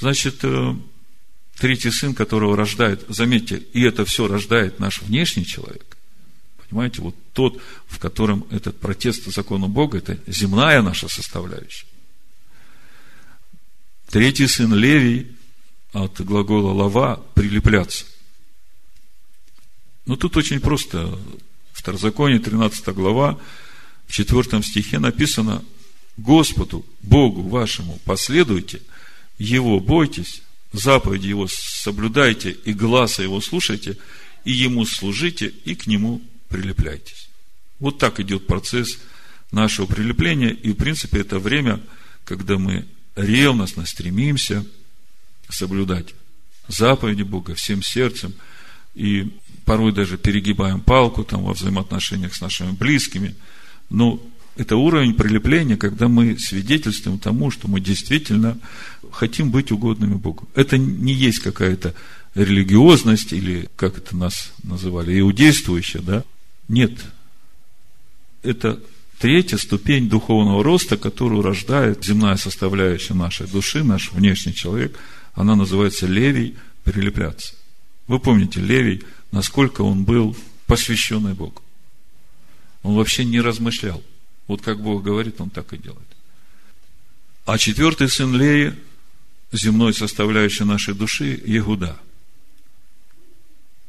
Значит, 0.00 0.38
э, 0.44 0.76
третий 1.58 1.90
сын, 1.90 2.14
которого 2.14 2.56
рождает, 2.56 3.04
заметьте, 3.10 3.58
и 3.74 3.82
это 3.82 4.06
все 4.06 4.28
рождает 4.28 4.80
наш 4.80 5.02
внешний 5.02 5.44
человек. 5.44 5.98
Понимаете, 6.70 7.02
вот 7.02 7.16
тот, 7.34 7.60
в 7.86 7.98
котором 7.98 8.46
этот 8.50 8.80
протест 8.80 9.26
закону 9.26 9.68
Бога, 9.68 9.98
это 9.98 10.18
земная 10.26 10.80
наша 10.80 11.06
составляющая. 11.06 11.86
Третий 14.08 14.46
сын 14.46 14.72
Левий 14.72 15.37
от 15.92 16.20
глагола 16.20 16.72
лава 16.72 17.16
прилепляться. 17.34 18.04
Ну, 20.06 20.16
тут 20.16 20.36
очень 20.36 20.60
просто. 20.60 21.18
Второзаконие, 21.72 22.40
13 22.40 22.88
глава, 22.88 23.38
в 24.06 24.12
4 24.12 24.62
стихе 24.62 24.98
написано, 24.98 25.64
Господу, 26.16 26.84
Богу 27.02 27.42
вашему 27.42 28.00
последуйте, 28.04 28.82
Его 29.38 29.78
бойтесь, 29.78 30.42
заповеди 30.72 31.28
Его 31.28 31.46
соблюдайте 31.48 32.50
и 32.50 32.72
глаза 32.72 33.22
Его 33.22 33.40
слушайте, 33.40 33.96
и 34.44 34.52
Ему 34.52 34.84
служите, 34.86 35.52
и 35.64 35.74
к 35.74 35.86
Нему 35.86 36.20
прилепляйтесь. 36.48 37.28
Вот 37.78 37.98
так 37.98 38.18
идет 38.18 38.46
процесс 38.46 38.98
нашего 39.52 39.86
прилепления, 39.86 40.50
и, 40.50 40.72
в 40.72 40.74
принципе, 40.74 41.20
это 41.20 41.38
время, 41.38 41.80
когда 42.24 42.58
мы 42.58 42.86
ревностно 43.14 43.86
стремимся 43.86 44.64
соблюдать 45.50 46.14
заповеди 46.68 47.22
Бога 47.22 47.54
всем 47.54 47.82
сердцем, 47.82 48.34
и 48.94 49.32
порой 49.64 49.92
даже 49.92 50.18
перегибаем 50.18 50.80
палку 50.80 51.24
там 51.24 51.44
во 51.44 51.52
взаимоотношениях 51.52 52.34
с 52.34 52.40
нашими 52.40 52.72
близкими. 52.72 53.34
Но 53.90 54.20
это 54.56 54.76
уровень 54.76 55.14
прилепления, 55.14 55.76
когда 55.76 56.08
мы 56.08 56.38
свидетельствуем 56.38 57.18
тому, 57.18 57.50
что 57.50 57.68
мы 57.68 57.80
действительно 57.80 58.58
хотим 59.12 59.50
быть 59.50 59.70
угодными 59.70 60.14
Богу. 60.14 60.48
Это 60.54 60.78
не 60.78 61.12
есть 61.12 61.38
какая-то 61.38 61.94
религиозность, 62.34 63.32
или 63.32 63.68
как 63.76 63.98
это 63.98 64.16
нас 64.16 64.52
называли, 64.62 65.18
иудействующая, 65.20 66.02
да? 66.02 66.24
Нет. 66.68 66.92
Это 68.42 68.80
третья 69.18 69.56
ступень 69.56 70.08
духовного 70.08 70.62
роста, 70.62 70.96
которую 70.96 71.42
рождает 71.42 72.04
земная 72.04 72.36
составляющая 72.36 73.14
нашей 73.14 73.46
души, 73.46 73.84
наш 73.84 74.12
внешний 74.12 74.54
человек. 74.54 74.98
Она 75.34 75.56
называется 75.56 76.06
левий 76.06 76.56
прилепляться. 76.84 77.54
Вы 78.08 78.18
помните, 78.18 78.60
Левий, 78.60 79.04
насколько 79.30 79.82
он 79.82 80.04
был 80.04 80.36
посвященный 80.66 81.34
Богу. 81.34 81.62
Он 82.82 82.94
вообще 82.94 83.24
не 83.24 83.40
размышлял. 83.40 84.02
Вот 84.46 84.62
как 84.62 84.80
Бог 84.80 85.02
говорит, 85.02 85.40
он 85.40 85.50
так 85.50 85.72
и 85.74 85.78
делает. 85.78 86.08
А 87.44 87.58
четвертый 87.58 88.08
сын 88.08 88.34
Леи, 88.34 88.74
земной 89.52 89.92
составляющей 89.92 90.64
нашей 90.64 90.94
души, 90.94 91.40
Егуда. 91.44 91.98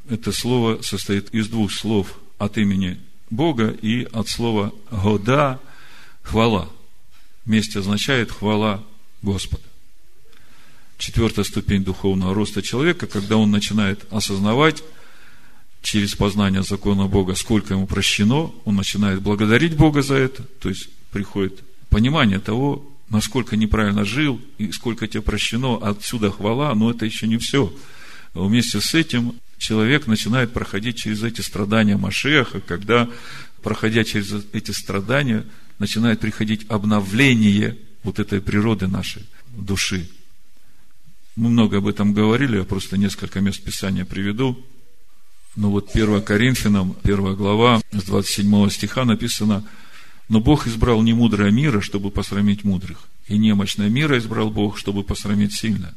Это 0.10 0.32
слово 0.34 0.82
состоит 0.82 1.34
из 1.34 1.48
двух 1.48 1.72
слов 1.72 2.20
от 2.38 2.58
имени 2.58 3.00
Бога 3.30 3.70
и 3.70 4.04
от 4.04 4.28
слова 4.28 4.74
«года»– 4.92 5.60
«хвала». 6.24 6.70
Вместе 7.46 7.80
означает 7.80 8.32
«хвала 8.32 8.84
Господа» 9.22 9.69
четвертая 11.00 11.46
ступень 11.46 11.84
духовного 11.84 12.36
роста 12.36 12.62
человека, 12.62 13.08
когда 13.08 13.38
он 13.38 13.50
начинает 13.50 14.06
осознавать 14.12 14.84
через 15.82 16.14
познание 16.14 16.62
закона 16.62 17.08
Бога, 17.08 17.36
сколько 17.36 17.74
ему 17.74 17.88
прощено, 17.88 18.52
он 18.66 18.76
начинает 18.76 19.22
благодарить 19.22 19.76
Бога 19.76 20.02
за 20.02 20.16
это, 20.16 20.44
то 20.44 20.70
есть 20.70 20.90
приходит 21.12 21.64
понимание 21.90 22.40
того, 22.40 22.86
насколько 23.10 23.56
неправильно 23.56 24.04
жил 24.04 24.40
и 24.58 24.72
сколько 24.72 25.08
тебе 25.08 25.22
прощено, 25.22 25.78
отсюда 25.78 26.32
хвала, 26.32 26.76
но 26.76 26.92
это 26.92 27.06
еще 27.06 27.28
не 27.28 27.38
все. 27.38 27.74
Вместе 28.34 28.82
с 28.82 28.94
этим 28.94 29.36
человек 29.58 30.06
начинает 30.06 30.52
проходить 30.52 30.98
через 30.98 31.24
эти 31.24 31.42
страдания 31.42 31.98
Машеха, 31.98 32.60
когда, 32.60 33.10
проходя 33.64 34.04
через 34.04 34.46
эти 34.52 34.72
страдания, 34.72 35.46
начинает 35.80 36.20
приходить 36.20 36.66
обновление 36.70 37.78
вот 38.04 38.20
этой 38.20 38.42
природы 38.42 38.88
нашей 38.88 39.24
души. 39.56 40.10
Мы 41.40 41.52
много 41.52 41.78
об 41.78 41.88
этом 41.88 42.12
говорили, 42.12 42.58
я 42.58 42.66
просто 42.66 42.98
несколько 42.98 43.40
мест 43.40 43.64
Писания 43.64 44.04
приведу. 44.04 44.62
Ну 45.56 45.70
вот 45.70 45.92
1 45.96 46.22
Коринфянам, 46.22 46.98
1 47.04 47.36
глава, 47.36 47.82
с 47.94 48.04
27 48.04 48.70
стиха 48.70 49.06
написано, 49.06 49.66
«Но 50.28 50.42
Бог 50.42 50.68
избрал 50.68 51.02
не 51.02 51.14
мудрое 51.14 51.50
мира, 51.50 51.80
чтобы 51.80 52.12
посрамить 52.12 52.66
мудрых, 52.66 53.08
и 53.30 53.38
немощное 53.38 53.88
мира 53.88 54.18
избрал 54.18 54.50
Бог, 54.50 54.78
чтобы 54.78 55.04
посрамить 55.04 55.54
сильно. 55.54 55.96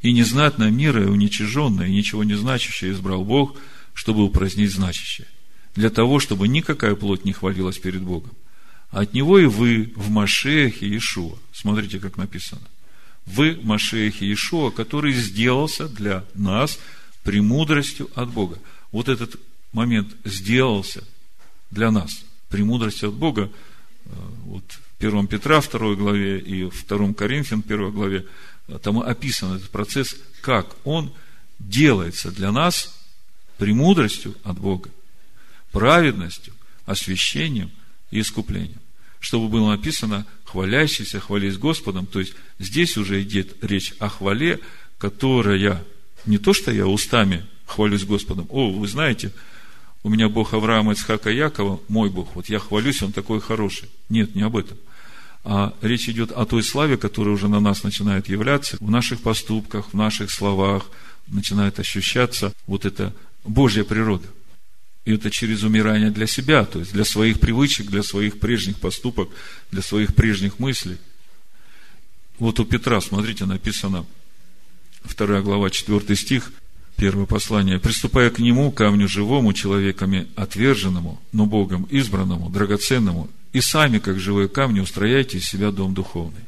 И 0.00 0.12
незнатное 0.12 0.70
мира, 0.70 1.02
и 1.02 1.08
уничиженное, 1.08 1.88
и 1.88 1.92
ничего 1.92 2.22
не 2.22 2.34
значащее 2.34 2.92
избрал 2.92 3.24
Бог, 3.24 3.56
чтобы 3.94 4.22
упразднить 4.22 4.70
значащее, 4.70 5.26
для 5.74 5.90
того, 5.90 6.20
чтобы 6.20 6.46
никакая 6.46 6.94
плоть 6.94 7.24
не 7.24 7.32
хвалилась 7.32 7.78
перед 7.78 8.02
Богом. 8.02 8.30
А 8.92 9.00
от 9.00 9.12
Него 9.12 9.40
и 9.40 9.46
вы 9.46 9.92
в 9.96 10.08
Машехе 10.08 10.86
Иешуа». 10.86 11.36
Смотрите, 11.52 11.98
как 11.98 12.16
написано 12.16 12.62
в 13.28 13.64
Машехе 13.64 14.26
Иешуа, 14.26 14.70
который 14.70 15.12
сделался 15.12 15.88
для 15.88 16.24
нас 16.34 16.78
премудростью 17.22 18.10
от 18.14 18.30
Бога. 18.30 18.58
Вот 18.90 19.08
этот 19.08 19.36
момент 19.72 20.14
сделался 20.24 21.04
для 21.70 21.90
нас 21.90 22.24
премудростью 22.48 23.10
от 23.10 23.14
Бога. 23.14 23.50
Э, 24.06 24.10
вот 24.44 24.64
в 24.72 25.04
1 25.04 25.26
Петра 25.26 25.60
2 25.60 25.94
главе 25.94 26.38
и 26.38 26.64
в 26.64 26.86
2 26.86 27.12
Коринфян 27.12 27.62
1 27.66 27.90
главе 27.90 28.26
э, 28.68 28.78
там 28.82 28.98
описан 29.00 29.56
этот 29.56 29.70
процесс, 29.70 30.16
как 30.40 30.74
он 30.84 31.12
делается 31.58 32.30
для 32.30 32.50
нас 32.50 32.94
премудростью 33.58 34.34
от 34.44 34.58
Бога, 34.58 34.90
праведностью, 35.72 36.54
освящением 36.86 37.70
и 38.10 38.20
искуплением 38.20 38.80
чтобы 39.20 39.48
было 39.48 39.70
написано 39.70 40.26
«хвалящийся, 40.44 41.20
хвались 41.20 41.58
Господом». 41.58 42.06
То 42.06 42.20
есть, 42.20 42.34
здесь 42.58 42.96
уже 42.96 43.22
идет 43.22 43.62
речь 43.62 43.94
о 43.98 44.08
хвале, 44.08 44.60
которая 44.98 45.84
не 46.26 46.38
то, 46.38 46.52
что 46.52 46.70
я 46.70 46.86
устами 46.86 47.44
хвалюсь 47.66 48.04
Господом. 48.04 48.46
О, 48.50 48.70
вы 48.70 48.88
знаете, 48.88 49.32
у 50.02 50.08
меня 50.08 50.28
Бог 50.28 50.54
Авраама, 50.54 50.92
Ицхака, 50.92 51.30
Якова, 51.30 51.80
мой 51.88 52.10
Бог, 52.10 52.34
вот 52.34 52.48
я 52.48 52.58
хвалюсь, 52.58 53.02
он 53.02 53.12
такой 53.12 53.40
хороший. 53.40 53.88
Нет, 54.08 54.34
не 54.34 54.42
об 54.42 54.56
этом. 54.56 54.78
А 55.44 55.74
речь 55.82 56.08
идет 56.08 56.32
о 56.32 56.44
той 56.44 56.62
славе, 56.62 56.96
которая 56.96 57.34
уже 57.34 57.48
на 57.48 57.60
нас 57.60 57.82
начинает 57.82 58.28
являться, 58.28 58.76
в 58.80 58.90
наших 58.90 59.20
поступках, 59.20 59.92
в 59.92 59.94
наших 59.94 60.30
словах, 60.30 60.90
начинает 61.26 61.78
ощущаться 61.78 62.52
вот 62.66 62.84
эта 62.84 63.14
Божья 63.44 63.84
природа. 63.84 64.26
И 65.08 65.12
это 65.14 65.30
через 65.30 65.62
умирание 65.62 66.10
для 66.10 66.26
себя, 66.26 66.66
то 66.66 66.80
есть 66.80 66.92
для 66.92 67.06
своих 67.06 67.40
привычек, 67.40 67.86
для 67.86 68.02
своих 68.02 68.38
прежних 68.38 68.78
поступок, 68.78 69.30
для 69.70 69.80
своих 69.80 70.14
прежних 70.14 70.58
мыслей. 70.58 70.98
Вот 72.38 72.60
у 72.60 72.66
Петра, 72.66 73.00
смотрите, 73.00 73.46
написано, 73.46 74.04
2 75.04 75.40
глава, 75.40 75.70
4 75.70 76.14
стих, 76.14 76.52
первое 76.96 77.24
послание. 77.24 77.78
«Приступая 77.78 78.28
к 78.28 78.38
нему, 78.38 78.70
камню 78.70 79.08
живому, 79.08 79.54
человеками 79.54 80.28
отверженному, 80.36 81.22
но 81.32 81.46
Богом 81.46 81.84
избранному, 81.84 82.50
драгоценному, 82.50 83.30
и 83.54 83.62
сами, 83.62 84.00
как 84.00 84.20
живые 84.20 84.50
камни, 84.50 84.80
устрояйте 84.80 85.38
из 85.38 85.46
себя 85.46 85.70
дом 85.70 85.94
духовный». 85.94 86.44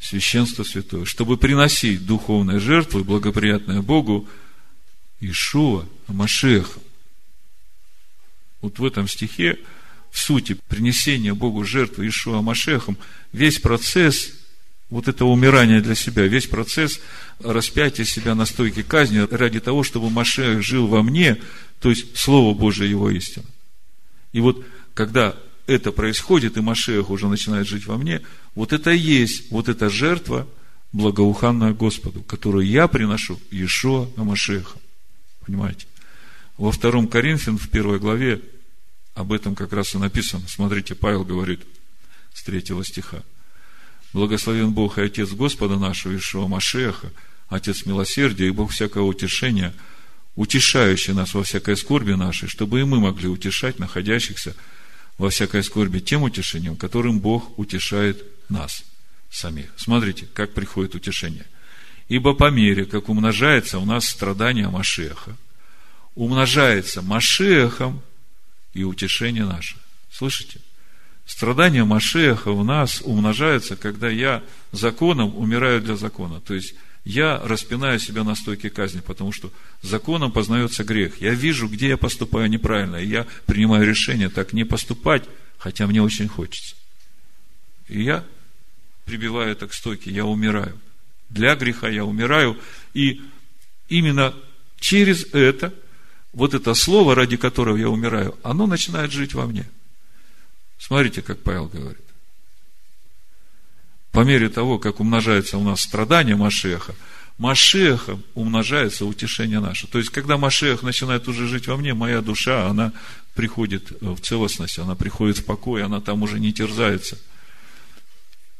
Священство 0.00 0.64
святое, 0.64 1.04
чтобы 1.04 1.36
приносить 1.36 2.04
духовные 2.04 2.58
жертвы, 2.58 3.04
благоприятные 3.04 3.80
Богу, 3.80 4.26
Ишуа, 5.20 5.84
Машеха, 6.08 6.80
вот 8.60 8.78
в 8.78 8.84
этом 8.84 9.08
стихе 9.08 9.58
в 10.10 10.18
сути 10.18 10.56
принесения 10.68 11.34
Богу 11.34 11.64
жертвы 11.64 12.08
Ишуа 12.08 12.40
Машехом, 12.40 12.96
весь 13.32 13.58
процесс 13.58 14.32
вот 14.90 15.06
этого 15.06 15.28
умирания 15.28 15.80
для 15.80 15.94
себя, 15.94 16.26
весь 16.26 16.46
процесс 16.46 17.00
распятия 17.40 18.04
себя 18.04 18.34
на 18.34 18.46
стойке 18.46 18.82
казни 18.82 19.18
ради 19.18 19.60
того, 19.60 19.82
чтобы 19.82 20.08
Машех 20.10 20.62
жил 20.62 20.86
во 20.86 21.02
мне, 21.02 21.38
то 21.80 21.90
есть 21.90 22.16
Слово 22.16 22.54
Божие 22.54 22.90
его 22.90 23.10
истина. 23.10 23.46
И 24.32 24.40
вот 24.40 24.64
когда 24.94 25.36
это 25.66 25.92
происходит, 25.92 26.56
и 26.56 26.60
Машех 26.60 27.10
уже 27.10 27.28
начинает 27.28 27.68
жить 27.68 27.86
во 27.86 27.98
мне, 27.98 28.22
вот 28.54 28.72
это 28.72 28.90
и 28.90 28.98
есть 28.98 29.50
вот 29.50 29.68
эта 29.68 29.90
жертва, 29.90 30.48
благоуханная 30.92 31.74
Господу, 31.74 32.22
которую 32.22 32.66
я 32.66 32.88
приношу 32.88 33.38
Иешуа 33.50 34.08
Машеха. 34.16 34.78
Понимаете? 35.44 35.86
Во 36.58 36.72
втором 36.72 37.06
Коринфян, 37.06 37.56
в 37.56 37.70
первой 37.70 38.00
главе, 38.00 38.42
об 39.14 39.32
этом 39.32 39.54
как 39.54 39.72
раз 39.72 39.94
и 39.94 39.98
написано. 39.98 40.46
Смотрите, 40.48 40.94
Павел 40.94 41.24
говорит 41.24 41.62
с 42.34 42.42
третьего 42.42 42.84
стиха. 42.84 43.22
Благословен 44.12 44.72
Бог 44.72 44.98
и 44.98 45.02
Отец 45.02 45.30
Господа 45.30 45.78
нашего 45.78 46.16
Ишуа 46.16 46.48
Машеха, 46.48 47.12
Отец 47.48 47.86
милосердия 47.86 48.48
и 48.48 48.52
Бог 48.52 48.72
всякого 48.72 49.04
утешения, 49.04 49.72
утешающий 50.34 51.14
нас 51.14 51.32
во 51.32 51.42
всякой 51.44 51.76
скорби 51.76 52.12
нашей, 52.12 52.48
чтобы 52.48 52.80
и 52.80 52.84
мы 52.84 53.00
могли 53.00 53.28
утешать 53.28 53.78
находящихся 53.78 54.54
во 55.16 55.30
всякой 55.30 55.62
скорби 55.62 56.00
тем 56.00 56.22
утешением, 56.22 56.76
которым 56.76 57.20
Бог 57.20 57.56
утешает 57.58 58.24
нас 58.48 58.84
самих. 59.30 59.70
Смотрите, 59.76 60.26
как 60.32 60.54
приходит 60.54 60.94
утешение. 60.94 61.46
Ибо 62.08 62.34
по 62.34 62.50
мере, 62.50 62.84
как 62.84 63.08
умножается 63.08 63.78
у 63.78 63.84
нас 63.84 64.08
страдание 64.08 64.68
Машеха, 64.68 65.36
умножается 66.18 67.00
Машехом 67.00 68.02
и 68.74 68.82
утешение 68.82 69.44
наше. 69.44 69.76
Слышите? 70.10 70.60
Страдания 71.24 71.84
Машеха 71.84 72.48
у 72.48 72.64
нас 72.64 73.00
умножаются, 73.04 73.76
когда 73.76 74.08
я 74.08 74.42
законом 74.72 75.36
умираю 75.36 75.80
для 75.80 75.94
закона. 75.94 76.40
То 76.40 76.54
есть, 76.54 76.74
я 77.04 77.38
распинаю 77.38 78.00
себя 78.00 78.24
на 78.24 78.34
стойке 78.34 78.68
казни, 78.68 79.00
потому 79.00 79.30
что 79.30 79.52
законом 79.80 80.32
познается 80.32 80.82
грех. 80.82 81.20
Я 81.20 81.34
вижу, 81.34 81.68
где 81.68 81.90
я 81.90 81.96
поступаю 81.96 82.50
неправильно, 82.50 82.96
и 82.96 83.06
я 83.06 83.24
принимаю 83.46 83.86
решение 83.86 84.28
так 84.28 84.52
не 84.52 84.64
поступать, 84.64 85.22
хотя 85.56 85.86
мне 85.86 86.02
очень 86.02 86.26
хочется. 86.26 86.74
И 87.86 88.02
я 88.02 88.24
прибиваю 89.04 89.52
это 89.52 89.68
к 89.68 89.72
стойке, 89.72 90.10
я 90.10 90.24
умираю. 90.24 90.80
Для 91.30 91.54
греха 91.54 91.88
я 91.88 92.04
умираю, 92.04 92.58
и 92.92 93.22
именно 93.88 94.34
через 94.80 95.24
это, 95.32 95.72
вот 96.32 96.54
это 96.54 96.74
слово, 96.74 97.14
ради 97.14 97.36
которого 97.36 97.76
я 97.76 97.88
умираю, 97.88 98.36
оно 98.42 98.66
начинает 98.66 99.12
жить 99.12 99.34
во 99.34 99.46
мне. 99.46 99.68
Смотрите, 100.78 101.22
как 101.22 101.42
Павел 101.42 101.66
говорит 101.66 102.08
по 104.18 104.24
мере 104.24 104.48
того, 104.48 104.80
как 104.80 104.98
умножается 104.98 105.58
у 105.58 105.62
нас 105.62 105.82
страдание 105.82 106.34
Машеха, 106.34 106.94
Машехом 107.38 108.24
умножается 108.34 109.06
утешение 109.06 109.60
наше. 109.60 109.86
То 109.86 109.98
есть, 109.98 110.10
когда 110.10 110.36
Машех 110.36 110.82
начинает 110.82 111.28
уже 111.28 111.46
жить 111.46 111.68
во 111.68 111.76
мне, 111.76 111.94
моя 111.94 112.20
душа, 112.20 112.66
она 112.66 112.92
приходит 113.36 113.92
в 114.00 114.18
целостность, 114.18 114.80
она 114.80 114.96
приходит 114.96 115.38
в 115.38 115.44
покой, 115.44 115.84
она 115.84 116.00
там 116.00 116.24
уже 116.24 116.40
не 116.40 116.52
терзается. 116.52 117.16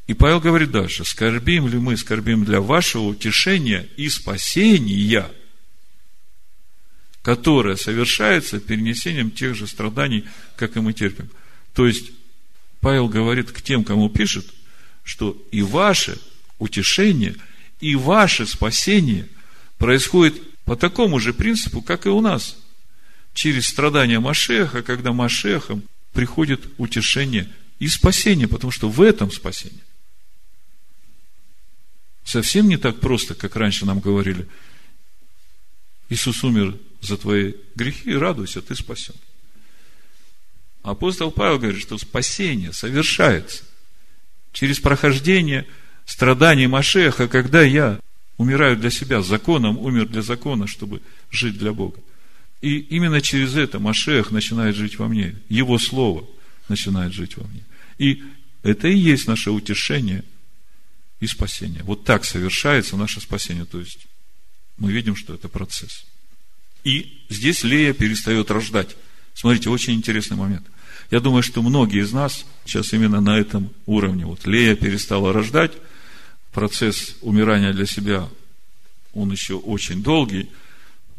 И 0.06 0.14
Павел 0.14 0.38
говорит 0.38 0.70
дальше, 0.70 1.04
скорбим 1.04 1.66
ли 1.66 1.78
мы, 1.78 1.96
скорбим 1.96 2.44
для 2.44 2.60
вашего 2.60 3.02
утешения 3.02 3.88
и 3.96 4.08
спасения, 4.08 5.28
которое 7.28 7.76
совершается 7.76 8.58
перенесением 8.58 9.30
тех 9.30 9.54
же 9.54 9.66
страданий, 9.66 10.24
как 10.56 10.78
и 10.78 10.80
мы 10.80 10.94
терпим. 10.94 11.28
То 11.74 11.86
есть, 11.86 12.12
Павел 12.80 13.06
говорит 13.06 13.52
к 13.52 13.60
тем, 13.60 13.84
кому 13.84 14.08
пишет, 14.08 14.46
что 15.04 15.36
и 15.52 15.60
ваше 15.60 16.18
утешение, 16.58 17.36
и 17.80 17.96
ваше 17.96 18.46
спасение 18.46 19.28
происходит 19.76 20.40
по 20.64 20.74
такому 20.74 21.20
же 21.20 21.34
принципу, 21.34 21.82
как 21.82 22.06
и 22.06 22.08
у 22.08 22.22
нас. 22.22 22.56
Через 23.34 23.66
страдания 23.66 24.20
Машеха, 24.20 24.80
когда 24.80 25.12
Машехом 25.12 25.82
приходит 26.14 26.62
утешение 26.78 27.46
и 27.78 27.88
спасение, 27.88 28.48
потому 28.48 28.70
что 28.70 28.88
в 28.88 29.02
этом 29.02 29.30
спасение. 29.30 29.84
Совсем 32.24 32.70
не 32.70 32.78
так 32.78 33.00
просто, 33.00 33.34
как 33.34 33.54
раньше 33.54 33.84
нам 33.84 34.00
говорили. 34.00 34.48
Иисус 36.08 36.42
умер 36.44 36.76
за 37.00 37.16
твои 37.16 37.54
грехи, 37.74 38.14
радуйся, 38.14 38.62
ты 38.62 38.74
спасен. 38.74 39.14
Апостол 40.82 41.30
Павел 41.30 41.58
говорит, 41.58 41.80
что 41.80 41.98
спасение 41.98 42.72
совершается 42.72 43.64
через 44.52 44.80
прохождение 44.80 45.66
страданий 46.06 46.66
Машеха, 46.66 47.28
когда 47.28 47.62
я 47.62 48.00
умираю 48.38 48.76
для 48.76 48.90
себя, 48.90 49.20
законом 49.20 49.78
умер 49.78 50.08
для 50.08 50.22
закона, 50.22 50.66
чтобы 50.66 51.02
жить 51.30 51.58
для 51.58 51.72
Бога. 51.72 52.00
И 52.60 52.78
именно 52.78 53.20
через 53.20 53.56
это 53.56 53.78
Машех 53.78 54.30
начинает 54.30 54.74
жить 54.76 54.98
во 54.98 55.08
мне. 55.08 55.36
Его 55.48 55.78
Слово 55.78 56.24
начинает 56.68 57.12
жить 57.12 57.36
во 57.36 57.46
мне. 57.46 57.62
И 57.98 58.22
это 58.62 58.88
и 58.88 58.96
есть 58.96 59.28
наше 59.28 59.50
утешение 59.50 60.24
и 61.20 61.26
спасение. 61.26 61.82
Вот 61.82 62.04
так 62.04 62.24
совершается 62.24 62.96
наше 62.96 63.20
спасение. 63.20 63.64
То 63.64 63.78
есть, 63.78 64.06
мы 64.78 64.92
видим, 64.92 65.16
что 65.16 65.34
это 65.34 65.48
процесс. 65.48 66.04
И 66.84 67.22
здесь 67.28 67.64
Лея 67.64 67.92
перестает 67.92 68.50
рождать. 68.50 68.96
Смотрите, 69.34 69.70
очень 69.70 69.94
интересный 69.94 70.36
момент– 70.36 70.66
я 71.10 71.20
думаю, 71.20 71.42
что 71.42 71.62
многие 71.62 72.02
из 72.02 72.12
нас 72.12 72.44
сейчас 72.66 72.92
именно 72.92 73.20
на 73.20 73.38
этом 73.38 73.70
уровне. 73.86 74.26
Вот 74.26 74.46
Лея 74.46 74.74
перестала 74.76 75.32
рождать, 75.32 75.72
процесс 76.52 77.16
умирания 77.22 77.72
для 77.72 77.86
себя, 77.86 78.28
он 79.14 79.32
еще 79.32 79.54
очень 79.54 80.02
долгий, 80.02 80.50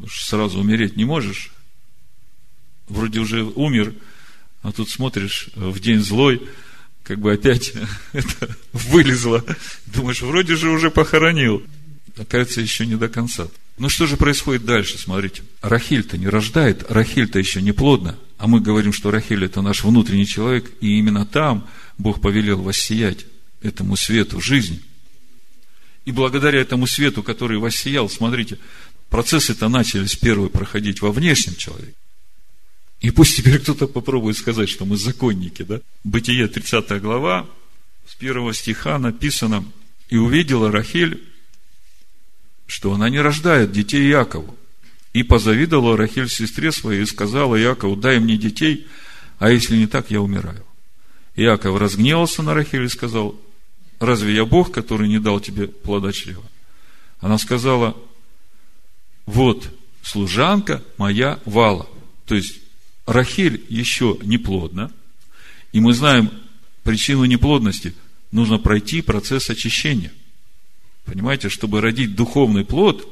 сразу 0.08 0.60
умереть 0.60 0.96
не 0.96 1.04
можешь. 1.04 1.52
Вроде 2.88 3.18
уже 3.18 3.42
умер, 3.42 3.94
а 4.62 4.72
тут 4.72 4.90
смотришь 4.90 5.50
в 5.56 5.80
день 5.80 6.00
злой, 6.00 6.40
как 7.02 7.18
бы 7.18 7.32
опять 7.32 7.72
это 8.12 8.56
вылезло. 8.72 9.44
Думаешь, 9.86 10.22
вроде 10.22 10.54
же 10.54 10.70
уже 10.70 10.90
похоронил. 10.90 11.64
Оказывается, 12.20 12.60
еще 12.60 12.84
не 12.84 12.96
до 12.96 13.08
конца. 13.08 13.48
Ну 13.78 13.88
что 13.88 14.06
же 14.06 14.18
происходит 14.18 14.66
дальше? 14.66 14.98
Смотрите. 14.98 15.42
Рахиль-то 15.62 16.18
не 16.18 16.28
рождает, 16.28 16.84
Рахиль-то 16.90 17.38
еще 17.38 17.62
не 17.62 17.72
плодна. 17.72 18.18
А 18.36 18.46
мы 18.46 18.60
говорим, 18.60 18.92
что 18.92 19.10
Рахиль 19.10 19.44
это 19.44 19.62
наш 19.62 19.84
внутренний 19.84 20.26
человек, 20.26 20.70
и 20.82 20.98
именно 20.98 21.24
там 21.24 21.66
Бог 21.96 22.20
повелел 22.20 22.60
воссиять 22.60 23.24
этому 23.62 23.96
свету 23.96 24.38
жизни. 24.38 24.80
И 26.04 26.12
благодаря 26.12 26.60
этому 26.60 26.86
свету, 26.86 27.22
который 27.22 27.56
воссиял, 27.56 28.10
смотрите, 28.10 28.58
процессы-то 29.08 29.70
начались 29.70 30.14
первые 30.14 30.50
проходить 30.50 31.00
во 31.00 31.12
внешнем 31.12 31.56
человеке. 31.56 31.94
И 33.00 33.10
пусть 33.10 33.38
теперь 33.38 33.60
кто-то 33.60 33.86
попробует 33.86 34.36
сказать, 34.36 34.68
что 34.68 34.84
мы 34.84 34.98
законники, 34.98 35.62
да? 35.62 35.80
Бытие 36.04 36.48
30 36.48 37.00
глава, 37.00 37.48
с 38.06 38.14
первого 38.14 38.52
стиха 38.52 38.98
написано, 38.98 39.64
«И 40.10 40.18
увидела 40.18 40.70
Рахиль 40.70 41.29
что 42.70 42.92
она 42.92 43.10
не 43.10 43.20
рождает 43.20 43.72
детей 43.72 44.08
Якову. 44.08 44.56
И 45.12 45.24
позавидовала 45.24 45.96
Рахиль 45.96 46.28
сестре 46.28 46.70
своей 46.70 47.02
и 47.02 47.06
сказала 47.06 47.56
Якову, 47.56 47.96
дай 47.96 48.20
мне 48.20 48.36
детей, 48.36 48.86
а 49.40 49.50
если 49.50 49.76
не 49.76 49.88
так, 49.88 50.12
я 50.12 50.20
умираю. 50.20 50.64
Иаков 51.34 51.80
разгневался 51.80 52.44
на 52.44 52.54
Рахиль 52.54 52.84
и 52.84 52.88
сказал, 52.88 53.34
разве 53.98 54.36
я 54.36 54.44
Бог, 54.44 54.70
который 54.70 55.08
не 55.08 55.18
дал 55.18 55.40
тебе 55.40 55.66
плода 55.66 56.12
чрева? 56.12 56.44
Она 57.18 57.38
сказала, 57.38 57.96
вот, 59.26 59.68
служанка 60.02 60.80
моя 60.96 61.40
Вала. 61.46 61.88
То 62.24 62.36
есть, 62.36 62.60
Рахиль 63.04 63.64
еще 63.68 64.16
не 64.22 64.38
плодна, 64.38 64.92
и 65.72 65.80
мы 65.80 65.92
знаем 65.92 66.30
причину 66.84 67.24
неплодности. 67.24 67.94
Нужно 68.30 68.58
пройти 68.58 69.02
процесс 69.02 69.50
очищения. 69.50 70.12
Понимаете, 71.04 71.48
чтобы 71.48 71.80
родить 71.80 72.14
духовный 72.14 72.64
плод, 72.64 73.08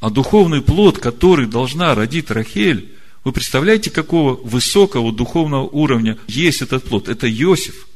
а 0.00 0.10
духовный 0.10 0.62
плод, 0.62 0.98
который 0.98 1.46
должна 1.46 1.94
родить 1.94 2.30
Рахель, 2.30 2.94
вы 3.24 3.32
представляете, 3.32 3.90
какого 3.90 4.34
высокого 4.34 5.12
духовного 5.12 5.66
уровня 5.66 6.18
есть 6.26 6.60
этот 6.60 6.84
плод? 6.84 7.08
Это 7.08 7.30
Иосиф. 7.30 7.88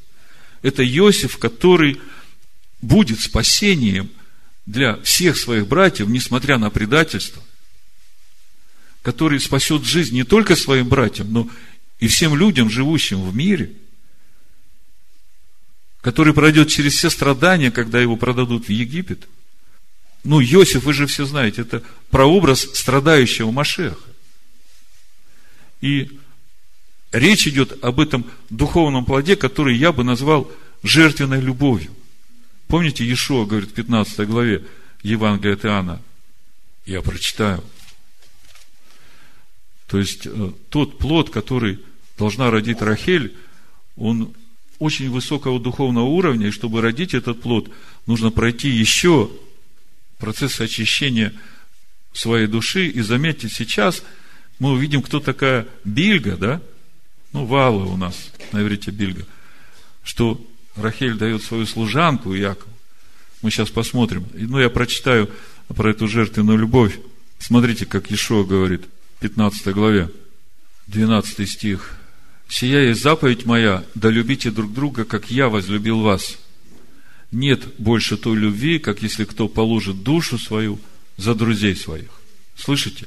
Это 0.62 0.82
Иосиф, 0.86 1.38
который 1.38 2.00
будет 2.80 3.20
спасением 3.20 4.10
для 4.64 4.96
всех 5.02 5.36
своих 5.36 5.66
братьев, 5.66 6.08
несмотря 6.08 6.56
на 6.58 6.70
предательство, 6.70 7.42
который 9.02 9.38
спасет 9.40 9.84
жизнь 9.84 10.14
не 10.14 10.24
только 10.24 10.56
своим 10.56 10.88
братьям, 10.88 11.32
но 11.32 11.48
и 12.00 12.08
всем 12.08 12.34
людям, 12.34 12.70
живущим 12.70 13.22
в 13.22 13.34
мире– 13.34 13.72
который 16.00 16.32
пройдет 16.32 16.68
через 16.68 16.94
все 16.94 17.10
страдания, 17.10 17.70
когда 17.70 18.00
его 18.00 18.16
продадут 18.16 18.66
в 18.66 18.70
Египет. 18.70 19.28
Ну, 20.24 20.40
Иосиф, 20.40 20.84
вы 20.84 20.92
же 20.92 21.06
все 21.06 21.24
знаете, 21.24 21.62
это 21.62 21.82
прообраз 22.10 22.68
страдающего 22.74 23.50
Машеха. 23.50 23.98
И 25.80 26.18
речь 27.12 27.46
идет 27.46 27.82
об 27.84 28.00
этом 28.00 28.26
духовном 28.50 29.04
плоде, 29.04 29.36
который 29.36 29.76
я 29.76 29.92
бы 29.92 30.04
назвал 30.04 30.50
жертвенной 30.82 31.40
любовью. 31.40 31.94
Помните, 32.66 33.04
Иешуа 33.04 33.46
говорит 33.46 33.70
в 33.70 33.74
15 33.74 34.26
главе 34.26 34.64
Евангелия 35.02 35.54
от 35.54 35.64
Иоанна, 35.64 36.02
я 36.84 37.00
прочитаю. 37.00 37.62
То 39.86 39.98
есть, 39.98 40.26
э, 40.26 40.52
тот 40.68 40.98
плод, 40.98 41.30
который 41.30 41.78
должна 42.18 42.50
родить 42.50 42.82
Рахель, 42.82 43.34
он 43.96 44.34
очень 44.78 45.10
высокого 45.10 45.58
духовного 45.58 46.06
уровня, 46.06 46.48
и 46.48 46.52
чтобы 46.52 46.80
родить 46.80 47.14
этот 47.14 47.40
плод, 47.40 47.70
нужно 48.06 48.30
пройти 48.30 48.68
еще 48.68 49.30
процесс 50.18 50.60
очищения 50.60 51.32
своей 52.12 52.46
души. 52.46 52.86
И 52.86 53.00
заметьте, 53.00 53.48
сейчас 53.48 54.02
мы 54.58 54.72
увидим, 54.72 55.02
кто 55.02 55.20
такая 55.20 55.66
Бильга, 55.84 56.36
да? 56.36 56.60
Ну, 57.32 57.44
Вала 57.44 57.84
у 57.84 57.96
нас 57.96 58.30
на 58.52 58.62
Бильга. 58.62 59.26
Что 60.02 60.40
Рахель 60.76 61.14
дает 61.14 61.42
свою 61.42 61.66
служанку 61.66 62.32
Якову. 62.32 62.72
Мы 63.42 63.50
сейчас 63.50 63.70
посмотрим. 63.70 64.26
Ну, 64.32 64.58
я 64.58 64.70
прочитаю 64.70 65.30
про 65.68 65.90
эту 65.90 66.08
жертвенную 66.08 66.58
любовь. 66.58 66.98
Смотрите, 67.38 67.86
как 67.86 68.10
Ишуа 68.10 68.44
говорит, 68.44 68.86
в 69.16 69.20
15 69.20 69.68
главе, 69.74 70.10
12 70.86 71.48
стих. 71.48 71.97
«Сия 72.48 72.88
есть 72.88 73.02
заповедь 73.02 73.44
моя, 73.44 73.84
да 73.94 74.10
любите 74.10 74.50
друг 74.50 74.72
друга, 74.72 75.04
как 75.04 75.30
я 75.30 75.48
возлюбил 75.48 76.00
вас. 76.00 76.38
Нет 77.30 77.62
больше 77.78 78.16
той 78.16 78.36
любви, 78.36 78.78
как 78.78 79.02
если 79.02 79.24
кто 79.24 79.48
положит 79.48 80.02
душу 80.02 80.38
свою 80.38 80.80
за 81.16 81.34
друзей 81.34 81.76
своих». 81.76 82.08
Слышите? 82.56 83.06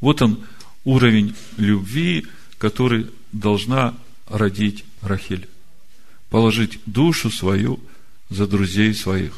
Вот 0.00 0.20
он, 0.22 0.44
уровень 0.84 1.34
любви, 1.56 2.26
который 2.58 3.06
должна 3.32 3.94
родить 4.28 4.84
Рахиль. 5.00 5.48
Положить 6.30 6.80
душу 6.86 7.30
свою 7.30 7.80
за 8.28 8.46
друзей 8.46 8.94
своих. 8.94 9.32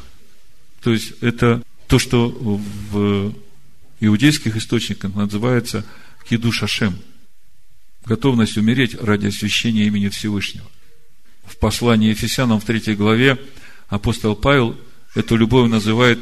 То 0.81 0.91
есть, 0.91 1.13
это 1.21 1.63
то, 1.87 1.99
что 1.99 2.29
в 2.29 3.33
иудейских 3.99 4.57
источниках 4.57 5.15
называется 5.15 5.85
кидуш 6.27 6.63
Ашем. 6.63 6.97
Готовность 8.07 8.57
умереть 8.57 8.95
ради 8.95 9.27
освящения 9.27 9.85
имени 9.85 10.07
Всевышнего. 10.07 10.65
В 11.45 11.57
послании 11.57 12.09
Ефесянам 12.09 12.61
в 12.61 12.65
третьей 12.65 12.95
главе 12.95 13.37
апостол 13.89 14.33
Павел 14.33 14.77
эту 15.13 15.35
любовь 15.35 15.69
называет 15.69 16.19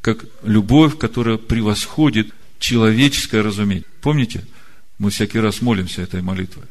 как 0.00 0.24
любовь, 0.42 0.98
которая 0.98 1.36
превосходит 1.36 2.34
человеческое 2.58 3.42
разумение. 3.42 3.84
Помните, 4.00 4.44
мы 4.98 5.10
всякий 5.10 5.38
раз 5.38 5.62
молимся 5.62 6.02
этой 6.02 6.22
молитвой. 6.22 6.64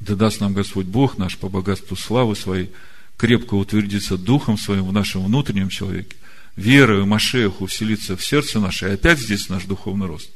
Да 0.00 0.16
даст 0.16 0.40
нам 0.40 0.52
Господь 0.52 0.86
Бог 0.86 1.16
наш 1.16 1.36
по 1.36 1.48
богатству 1.48 1.94
славы 1.94 2.34
своей 2.34 2.72
крепко 3.18 3.54
утвердиться 3.54 4.16
Духом 4.16 4.58
Своим 4.58 4.86
в 4.86 4.92
нашем 4.92 5.24
внутреннем 5.24 5.68
человеке, 5.68 6.16
верою 6.56 7.06
Машеху 7.06 7.66
вселиться 7.66 8.16
в 8.16 8.24
сердце 8.24 8.58
наше, 8.58 8.88
и 8.88 8.92
опять 8.92 9.20
здесь 9.20 9.48
наш 9.48 9.64
духовный 9.64 10.06
рост, 10.06 10.30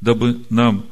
дабы 0.00 0.42
нам 0.50 0.86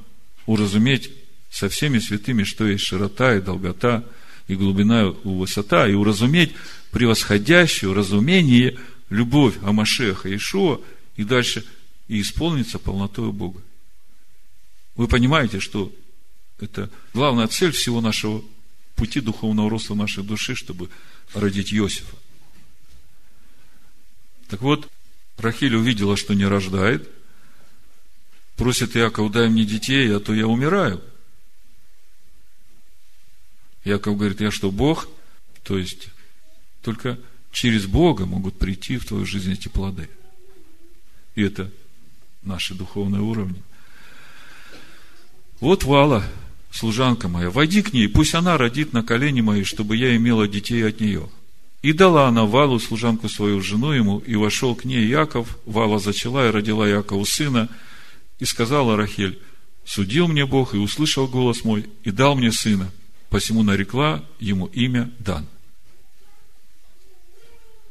уразуметь 0.51 1.13
со 1.49 1.69
всеми 1.69 2.01
святыми, 2.01 2.43
что 2.43 2.67
есть 2.67 2.85
широта 2.85 3.37
и 3.37 3.41
долгота, 3.41 4.05
и 4.49 4.57
глубина 4.57 5.03
и 5.03 5.13
высота, 5.23 5.89
и 5.89 5.95
уразуметь 5.95 6.55
превосходящую 6.91 7.95
разумение 7.95 8.77
любовь 9.11 9.55
о 9.63 9.73
Машеха 9.73 10.35
Ишуа, 10.35 10.81
и 11.15 11.23
дальше 11.23 11.65
и 12.09 12.21
исполниться 12.21 12.81
полнотой 12.81 13.31
Бога. 13.31 13.63
Вы 14.97 15.07
понимаете, 15.07 15.61
что 15.61 15.93
это 16.59 16.91
главная 17.15 17.47
цель 17.47 17.71
всего 17.71 18.01
нашего 18.01 18.43
пути 18.97 19.21
духовного 19.21 19.71
роста 19.71 19.95
нашей 19.95 20.25
души, 20.25 20.57
чтобы 20.57 20.91
родить 21.33 21.73
Иосифа. 21.73 22.17
Так 24.49 24.63
вот, 24.63 24.91
Рахиль 25.39 25.77
увидела, 25.77 26.17
что 26.17 26.35
не 26.35 26.45
рождает, 26.45 27.09
просит 28.61 28.95
Иаков, 28.95 29.33
дай 29.33 29.49
мне 29.49 29.65
детей, 29.65 30.15
а 30.15 30.21
то 30.21 30.35
я 30.35 30.47
умираю. 30.47 31.01
Яков 33.85 34.19
говорит, 34.19 34.43
я 34.43 34.51
что, 34.51 34.71
Бог? 34.71 35.09
То 35.63 35.79
есть, 35.79 36.09
только 36.83 37.19
через 37.53 37.87
Бога 37.87 38.27
могут 38.27 38.59
прийти 38.59 38.99
в 38.99 39.07
твою 39.07 39.25
жизнь 39.25 39.51
эти 39.51 39.69
плоды. 39.69 40.11
И 41.37 41.43
это 41.43 41.71
наши 42.43 42.75
духовные 42.75 43.23
уровни. 43.23 43.63
Вот 45.61 45.85
Вала, 45.85 46.23
служанка 46.71 47.29
моя, 47.29 47.49
войди 47.49 47.81
к 47.81 47.95
ней, 47.95 48.09
пусть 48.09 48.35
она 48.35 48.59
родит 48.59 48.93
на 48.93 49.03
колени 49.03 49.41
мои, 49.41 49.65
чтобы 49.65 49.97
я 49.97 50.15
имела 50.15 50.47
детей 50.47 50.87
от 50.87 51.01
нее. 51.01 51.31
И 51.81 51.95
дала 51.95 52.29
она 52.29 52.45
Валу, 52.45 52.79
служанку 52.79 53.31
свою, 53.31 53.63
жену 53.63 53.93
ему, 53.93 54.19
и 54.19 54.35
вошел 54.35 54.75
к 54.75 54.85
ней 54.85 55.07
Яков, 55.07 55.57
Вала 55.65 55.99
зачала 55.99 56.47
и 56.47 56.51
родила 56.51 56.87
Якову 56.87 57.25
сына, 57.25 57.71
и 58.41 58.45
сказала 58.47 58.97
Рахель, 58.97 59.41
судил 59.85 60.27
мне 60.27 60.47
Бог 60.47 60.75
и 60.75 60.79
услышал 60.79 61.29
голос 61.29 61.63
мой, 61.63 61.89
и 62.03 62.11
дал 62.11 62.35
мне 62.35 62.51
сына, 62.51 62.91
посему 63.29 63.63
нарекла 63.63 64.25
ему 64.41 64.67
имя 64.67 65.13
Дан. 65.19 65.47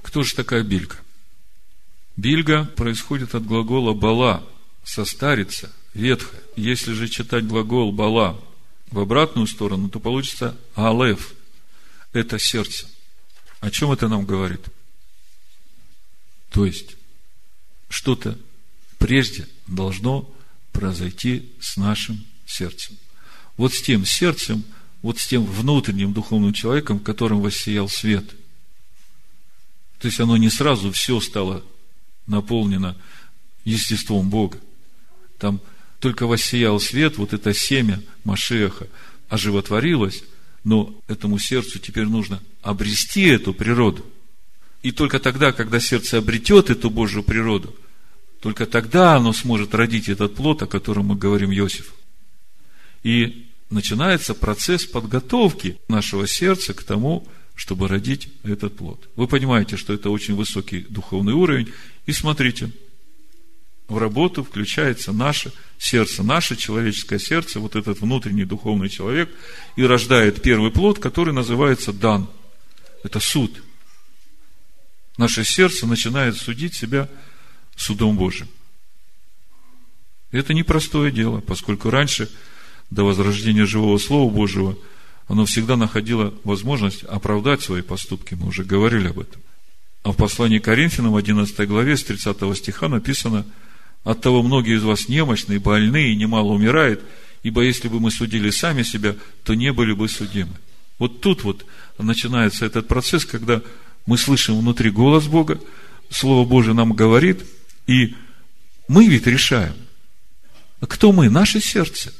Кто 0.01 0.23
же 0.23 0.33
такая 0.33 0.63
Бильга? 0.63 0.97
Бильга 2.17 2.65
происходит 2.65 3.35
от 3.35 3.45
глагола 3.45 3.93
бала, 3.93 4.43
состариться, 4.83 5.71
ветхая. 5.93 6.41
Если 6.55 6.93
же 6.93 7.07
читать 7.07 7.45
глагол 7.45 7.91
бала 7.91 8.41
в 8.89 8.99
обратную 8.99 9.45
сторону, 9.45 9.87
то 9.87 9.99
получится 9.99 10.57
алев. 10.75 11.33
Это 12.11 12.39
сердце. 12.39 12.87
О 13.59 13.69
чем 13.69 13.91
это 13.91 14.07
нам 14.07 14.25
говорит? 14.25 14.65
То 16.49 16.65
есть, 16.65 16.95
что-то 17.87 18.37
прежде 18.97 19.47
должно 19.67 20.29
произойти 20.79 21.51
с 21.59 21.75
нашим 21.75 22.25
сердцем. 22.45 22.95
Вот 23.57 23.73
с 23.73 23.81
тем 23.81 24.05
сердцем, 24.05 24.63
вот 25.01 25.19
с 25.19 25.27
тем 25.27 25.43
внутренним 25.43 26.13
духовным 26.13 26.53
человеком, 26.53 26.99
в 26.99 27.03
котором 27.03 27.41
воссиял 27.41 27.89
свет. 27.89 28.29
То 29.99 30.07
есть, 30.07 30.21
оно 30.21 30.37
не 30.37 30.49
сразу 30.49 30.93
все 30.93 31.19
стало 31.19 31.65
наполнено 32.27 32.95
естеством 33.65 34.29
Бога. 34.29 34.57
Там 35.37 35.59
только 35.99 36.27
воссиял 36.27 36.79
свет, 36.79 37.17
вот 37.17 37.33
это 37.33 37.53
семя 37.53 38.01
Машеха 38.23 38.87
оживотворилось, 39.27 40.23
но 40.63 40.95
этому 41.09 41.39
сердцу 41.39 41.79
теперь 41.79 42.05
нужно 42.05 42.41
обрести 42.61 43.23
эту 43.23 43.53
природу. 43.53 44.05
И 44.81 44.93
только 44.93 45.19
тогда, 45.19 45.51
когда 45.51 45.81
сердце 45.81 46.19
обретет 46.19 46.69
эту 46.69 46.89
Божью 46.89 47.21
природу, 47.21 47.75
только 48.41 48.65
тогда 48.65 49.15
оно 49.15 49.33
сможет 49.33 49.75
родить 49.75 50.09
этот 50.09 50.35
плод, 50.35 50.61
о 50.63 50.67
котором 50.67 51.07
мы 51.07 51.15
говорим 51.15 51.51
Иосиф. 51.51 51.93
И 53.03 53.47
начинается 53.69 54.33
процесс 54.33 54.85
подготовки 54.85 55.77
нашего 55.87 56.27
сердца 56.27 56.73
к 56.73 56.83
тому, 56.83 57.27
чтобы 57.55 57.87
родить 57.87 58.29
этот 58.43 58.77
плод. 58.77 59.09
Вы 59.15 59.27
понимаете, 59.27 59.75
что 59.75 59.93
это 59.93 60.09
очень 60.09 60.35
высокий 60.35 60.81
духовный 60.89 61.33
уровень. 61.33 61.71
И 62.05 62.13
смотрите, 62.13 62.71
в 63.89 63.97
работу 63.97 64.43
включается 64.43 65.11
наше 65.11 65.51
сердце, 65.77 66.23
наше 66.23 66.55
человеческое 66.55 67.19
сердце, 67.19 67.59
вот 67.59 67.75
этот 67.75 67.99
внутренний 67.99 68.45
духовный 68.45 68.87
человек, 68.87 69.29
и 69.75 69.83
рождает 69.83 70.41
первый 70.41 70.71
плод, 70.71 70.99
который 70.99 71.33
называется 71.33 71.91
дан. 71.91 72.29
Это 73.03 73.19
суд. 73.19 73.61
Наше 75.17 75.43
сердце 75.43 75.85
начинает 75.85 76.37
судить 76.37 76.75
себя 76.75 77.09
судом 77.81 78.17
Божьим. 78.17 78.47
Это 80.31 80.53
непростое 80.53 81.11
дело, 81.11 81.39
поскольку 81.41 81.89
раньше, 81.89 82.29
до 82.91 83.03
возрождения 83.03 83.65
живого 83.65 83.97
Слова 83.97 84.31
Божьего, 84.31 84.77
оно 85.27 85.45
всегда 85.45 85.75
находило 85.75 86.33
возможность 86.43 87.03
оправдать 87.03 87.61
свои 87.61 87.81
поступки. 87.81 88.35
Мы 88.35 88.47
уже 88.47 88.63
говорили 88.63 89.09
об 89.09 89.19
этом. 89.19 89.41
А 90.03 90.11
в 90.11 90.15
послании 90.15 90.59
Коринфянам, 90.59 91.15
11 91.15 91.67
главе, 91.67 91.97
с 91.97 92.03
30 92.03 92.57
стиха 92.57 92.87
написано– 92.87 93.45
от 94.03 94.21
того 94.21 94.41
многие 94.43 94.77
из 94.77 94.83
вас 94.83 95.09
немощные, 95.09 95.59
больные, 95.59 96.13
и 96.13 96.15
немало 96.15 96.53
умирает, 96.53 97.01
ибо 97.43 97.61
если 97.61 97.87
бы 97.87 97.99
мы 97.99 98.11
судили 98.11 98.49
сами 98.49 98.83
себя, 98.83 99.15
то 99.43 99.53
не 99.53 99.71
были 99.71 99.93
бы 99.93 100.07
судимы. 100.07 100.53
Вот 100.97 101.21
тут 101.21 101.43
вот 101.43 101.65
начинается 101.97 102.65
этот 102.65 102.87
процесс, 102.87 103.25
когда 103.25 103.61
мы 104.05 104.17
слышим 104.17 104.57
внутри 104.57 104.89
голос 104.89 105.27
Бога, 105.27 105.59
Слово 106.09 106.47
Божие 106.47 106.73
нам 106.73 106.93
говорит, 106.93 107.43
и 107.89 108.15
мы 108.87 109.07
ведь 109.07 109.27
решаем. 109.27 109.75
Кто 110.81 111.11
мы? 111.11 111.29
Наше 111.29 111.59
сердце. 111.59 112.13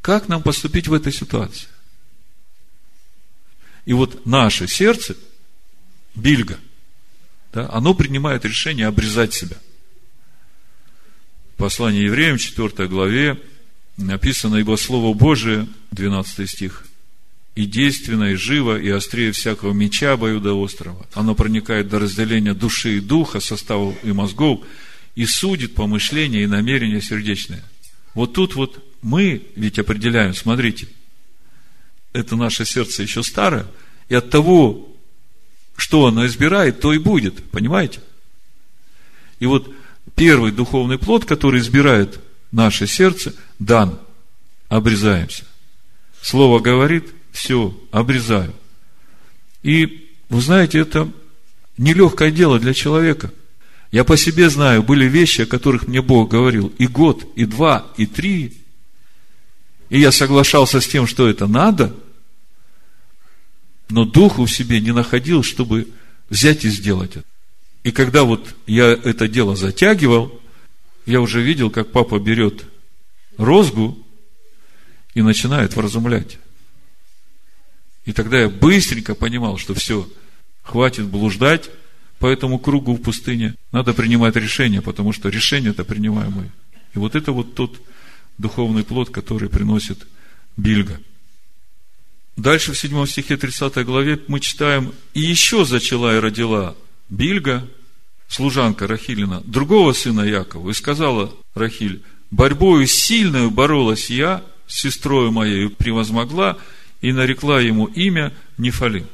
Как 0.00 0.28
нам 0.28 0.42
поступить 0.42 0.88
в 0.88 0.92
этой 0.92 1.12
ситуации? 1.12 1.68
И 3.84 3.92
вот 3.92 4.26
наше 4.26 4.68
сердце, 4.68 5.16
бильга, 6.14 6.58
да, 7.52 7.68
оно 7.70 7.94
принимает 7.94 8.44
решение 8.44 8.86
обрезать 8.86 9.34
себя– 9.34 9.56
Послание 11.62 12.06
евреям, 12.06 12.38
4 12.38 12.88
главе, 12.88 13.40
написано, 13.96 14.56
ибо 14.56 14.74
Слово 14.74 15.14
Божие, 15.14 15.68
12 15.92 16.50
стих, 16.50 16.84
и 17.54 17.66
действенно, 17.66 18.32
и 18.32 18.34
живо, 18.34 18.78
и 18.78 18.88
острее 18.88 19.32
всякого 19.32 19.72
меча 19.72 20.14
острова. 20.14 21.06
Оно 21.12 21.34
проникает 21.34 21.88
до 21.88 21.98
разделения 21.98 22.54
души 22.54 22.96
и 22.96 23.00
духа, 23.00 23.40
составов 23.40 23.94
и 24.02 24.12
мозгов, 24.12 24.60
и 25.14 25.26
судит 25.26 25.74
помышления 25.74 26.44
и 26.44 26.46
намерения 26.46 27.02
сердечные. 27.02 27.62
Вот 28.14 28.32
тут 28.32 28.54
вот 28.54 28.82
мы 29.02 29.42
ведь 29.56 29.78
определяем, 29.78 30.34
смотрите, 30.34 30.88
это 32.12 32.36
наше 32.36 32.64
сердце 32.64 33.02
еще 33.02 33.22
старое, 33.22 33.66
и 34.08 34.14
от 34.14 34.30
того, 34.30 34.88
что 35.76 36.06
оно 36.06 36.26
избирает, 36.26 36.80
то 36.80 36.92
и 36.92 36.98
будет, 36.98 37.42
понимаете? 37.50 38.00
И 39.40 39.46
вот 39.46 39.74
первый 40.14 40.52
духовный 40.52 40.98
плод, 40.98 41.24
который 41.24 41.60
избирает 41.60 42.20
наше 42.50 42.86
сердце, 42.86 43.34
дан, 43.58 43.98
обрезаемся. 44.68 45.44
Слово 46.20 46.60
говорит, 46.60 47.12
все, 47.32 47.76
обрезаю. 47.90 48.54
И, 49.62 50.10
вы 50.28 50.40
знаете, 50.40 50.78
это 50.78 51.10
нелегкое 51.76 52.30
дело 52.30 52.60
для 52.60 52.74
человека. 52.74 53.32
Я 53.90 54.04
по 54.04 54.16
себе 54.16 54.48
знаю, 54.48 54.82
были 54.82 55.06
вещи, 55.06 55.42
о 55.42 55.46
которых 55.46 55.88
мне 55.88 56.00
Бог 56.00 56.30
говорил 56.30 56.72
и 56.78 56.86
год, 56.86 57.26
и 57.34 57.44
два, 57.44 57.86
и 57.96 58.06
три. 58.06 58.58
И 59.90 60.00
я 60.00 60.12
соглашался 60.12 60.80
с 60.80 60.86
тем, 60.86 61.06
что 61.06 61.28
это 61.28 61.46
надо, 61.46 61.94
но 63.90 64.04
духу 64.04 64.46
в 64.46 64.50
себе 64.50 64.80
не 64.80 64.92
находил, 64.92 65.42
чтобы 65.42 65.88
взять 66.30 66.64
и 66.64 66.70
сделать 66.70 67.16
это. 67.16 67.24
И 67.84 67.90
когда 67.90 68.22
вот 68.22 68.54
я 68.66 68.86
это 68.86 69.28
дело 69.28 69.56
затягивал, 69.56 70.40
я 71.04 71.20
уже 71.20 71.42
видел, 71.42 71.68
как 71.68 71.90
папа 71.90 72.18
берет 72.18 72.64
розгу 73.36 73.98
и 75.14 75.20
начинает 75.20 75.74
вразумлять. 75.76 76.38
И 78.04 78.12
тогда 78.12 78.40
я 78.40 78.48
быстренько 78.48 79.14
понимал, 79.14 79.58
что 79.58 79.74
все, 79.74 80.08
хватит 80.62 81.06
блуждать 81.06 81.70
по 82.18 82.26
этому 82.26 82.58
кругу 82.58 82.94
в 82.94 83.02
пустыне. 83.02 83.54
Надо 83.70 83.94
принимать 83.94 84.36
решение, 84.36 84.82
потому 84.82 85.12
что 85.12 85.28
решение 85.28 85.70
это 85.70 85.84
принимаемое. 85.84 86.52
И 86.94 86.98
вот 86.98 87.14
это 87.14 87.32
вот 87.32 87.54
тот 87.54 87.80
духовный 88.38 88.84
плод, 88.84 89.10
который 89.10 89.48
приносит 89.48 90.06
Бильга. 90.56 91.00
Дальше 92.36 92.72
в 92.72 92.78
7 92.78 93.06
стихе 93.06 93.36
30 93.36 93.84
главе 93.84 94.20
мы 94.26 94.40
читаем, 94.40 94.92
«И 95.14 95.20
еще 95.20 95.64
зачала 95.64 96.16
и 96.16 96.20
родила 96.20 96.74
Бильга, 97.08 97.68
служанка 98.28 98.86
Рахилина, 98.86 99.42
другого 99.44 99.92
сына 99.92 100.22
Якова, 100.22 100.70
и 100.70 100.74
сказала 100.74 101.32
Рахиль, 101.54 102.02
борьбою 102.30 102.86
сильную 102.86 103.50
боролась 103.50 104.08
я 104.08 104.42
с 104.66 104.80
сестрой 104.80 105.30
моей, 105.30 105.68
превозмогла, 105.68 106.56
и 107.02 107.12
нарекла 107.12 107.60
ему 107.60 107.86
имя 107.86 108.32
Нефалим. 108.56 109.06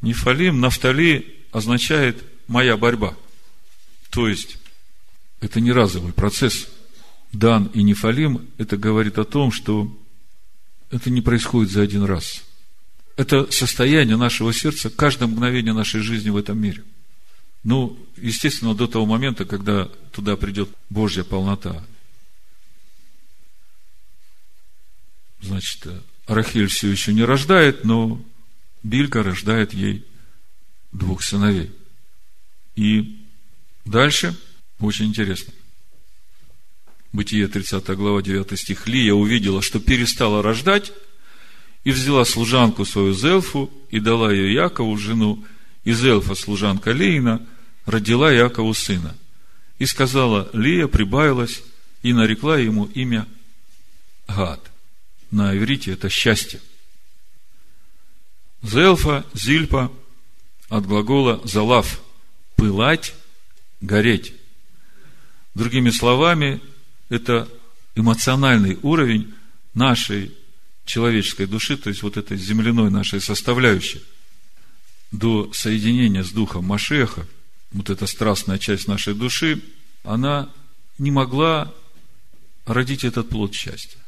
Нефалим, 0.00 0.60
Нафтали 0.60 1.36
означает 1.52 2.24
«моя 2.46 2.76
борьба». 2.76 3.14
То 4.10 4.28
есть, 4.28 4.56
это 5.40 5.60
не 5.60 5.72
разовый 5.72 6.12
процесс. 6.12 6.68
Дан 7.32 7.66
и 7.74 7.82
Нефалим, 7.82 8.48
это 8.56 8.76
говорит 8.76 9.18
о 9.18 9.24
том, 9.24 9.52
что 9.52 9.94
это 10.90 11.10
не 11.10 11.20
происходит 11.20 11.72
за 11.72 11.82
один 11.82 12.04
раз. 12.04 12.44
Это 13.16 13.50
состояние 13.50 14.16
нашего 14.16 14.52
сердца 14.52 14.88
каждое 14.88 15.26
мгновение 15.26 15.72
нашей 15.72 16.00
жизни 16.00 16.30
в 16.30 16.36
этом 16.36 16.58
мире. 16.58 16.84
Ну, 17.64 17.98
естественно, 18.16 18.74
до 18.74 18.86
того 18.86 19.06
момента, 19.06 19.44
когда 19.44 19.86
туда 20.12 20.36
придет 20.36 20.68
Божья 20.88 21.24
полнота. 21.24 21.84
Значит, 25.40 25.88
Рахиль 26.26 26.66
все 26.66 26.90
еще 26.90 27.12
не 27.12 27.24
рождает, 27.24 27.84
но 27.84 28.20
Билька 28.82 29.22
рождает 29.22 29.72
ей 29.72 30.04
двух 30.92 31.22
сыновей. 31.22 31.70
И 32.74 33.24
дальше 33.84 34.36
очень 34.80 35.06
интересно. 35.06 35.52
Бытие 37.12 37.48
30 37.48 37.86
глава 37.90 38.22
9 38.22 38.58
стих. 38.58 38.86
Лия 38.86 39.14
увидела, 39.14 39.62
что 39.62 39.78
перестала 39.78 40.42
рождать, 40.42 40.92
и 41.84 41.92
взяла 41.92 42.24
служанку 42.24 42.84
свою 42.84 43.14
Зелфу, 43.14 43.70
и 43.90 44.00
дала 44.00 44.32
ее 44.32 44.52
Якову, 44.52 44.96
жену, 44.98 45.44
и 45.84 45.92
Зелфа, 45.92 46.34
служанка 46.34 46.90
Лейна, 46.90 47.46
родила 47.84 48.32
Якову 48.32 48.74
сына. 48.74 49.16
И 49.78 49.86
сказала, 49.86 50.50
Лия 50.52 50.88
прибавилась, 50.88 51.62
и 52.02 52.12
нарекла 52.12 52.58
ему 52.58 52.86
имя 52.86 53.26
Гад– 54.26 54.72
на 55.30 55.56
иврите 55.56 55.92
это 55.92 56.08
счастье. 56.08 56.60
Зелфа, 58.62 59.24
зильпа 59.34 59.92
от 60.68 60.86
глагола 60.86 61.40
залав– 61.44 62.00
пылать, 62.56 63.14
гореть. 63.80 64.32
Другими 65.54 65.90
словами, 65.90 66.60
это 67.08 67.48
эмоциональный 67.94 68.78
уровень 68.82 69.34
нашей 69.74 70.34
человеческой 70.84 71.46
души, 71.46 71.76
то 71.76 71.90
есть 71.90 72.02
вот 72.02 72.16
этой 72.16 72.36
земляной 72.36 72.90
нашей 72.90 73.20
составляющей. 73.20 74.02
До 75.12 75.52
соединения 75.52 76.24
с 76.24 76.30
духом 76.30 76.64
Машеха, 76.64 77.26
вот 77.72 77.90
эта 77.90 78.06
страстная 78.06 78.58
часть 78.58 78.88
нашей 78.88 79.14
души, 79.14 79.62
она 80.02 80.50
не 80.98 81.10
могла 81.10 81.72
родить 82.64 83.04
этот 83.04 83.28
плод 83.28 83.54
счастья 83.54 84.00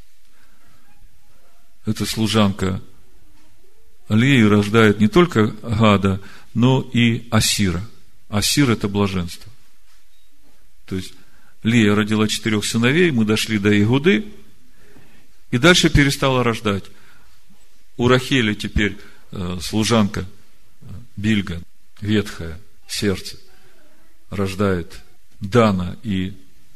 эта 1.88 2.04
служанка 2.04 2.82
Лии 4.10 4.42
рождает 4.42 5.00
не 5.00 5.08
только 5.08 5.46
Гада, 5.62 6.20
но 6.52 6.82
и 6.82 7.26
Асира. 7.30 7.82
Асир– 8.28 8.70
это 8.72 8.88
блаженство. 8.88 9.50
То 10.84 10.96
есть, 10.96 11.14
Лия 11.62 11.94
родила 11.94 12.28
четырех 12.28 12.64
сыновей, 12.64 13.10
мы 13.10 13.24
дошли 13.24 13.58
до 13.58 13.70
Игуды, 13.82 14.26
и 15.50 15.56
дальше 15.56 15.88
перестала 15.88 16.44
рождать. 16.44 16.84
У 17.96 18.06
Рахели 18.06 18.54
теперь 18.54 18.98
э, 19.32 19.58
служанка 19.62 20.26
Бильга, 21.16 21.62
ветхое 22.02 22.60
сердце, 22.86 23.38
рождает 24.28 25.00
Дана 25.40 25.96
и 26.02 26.34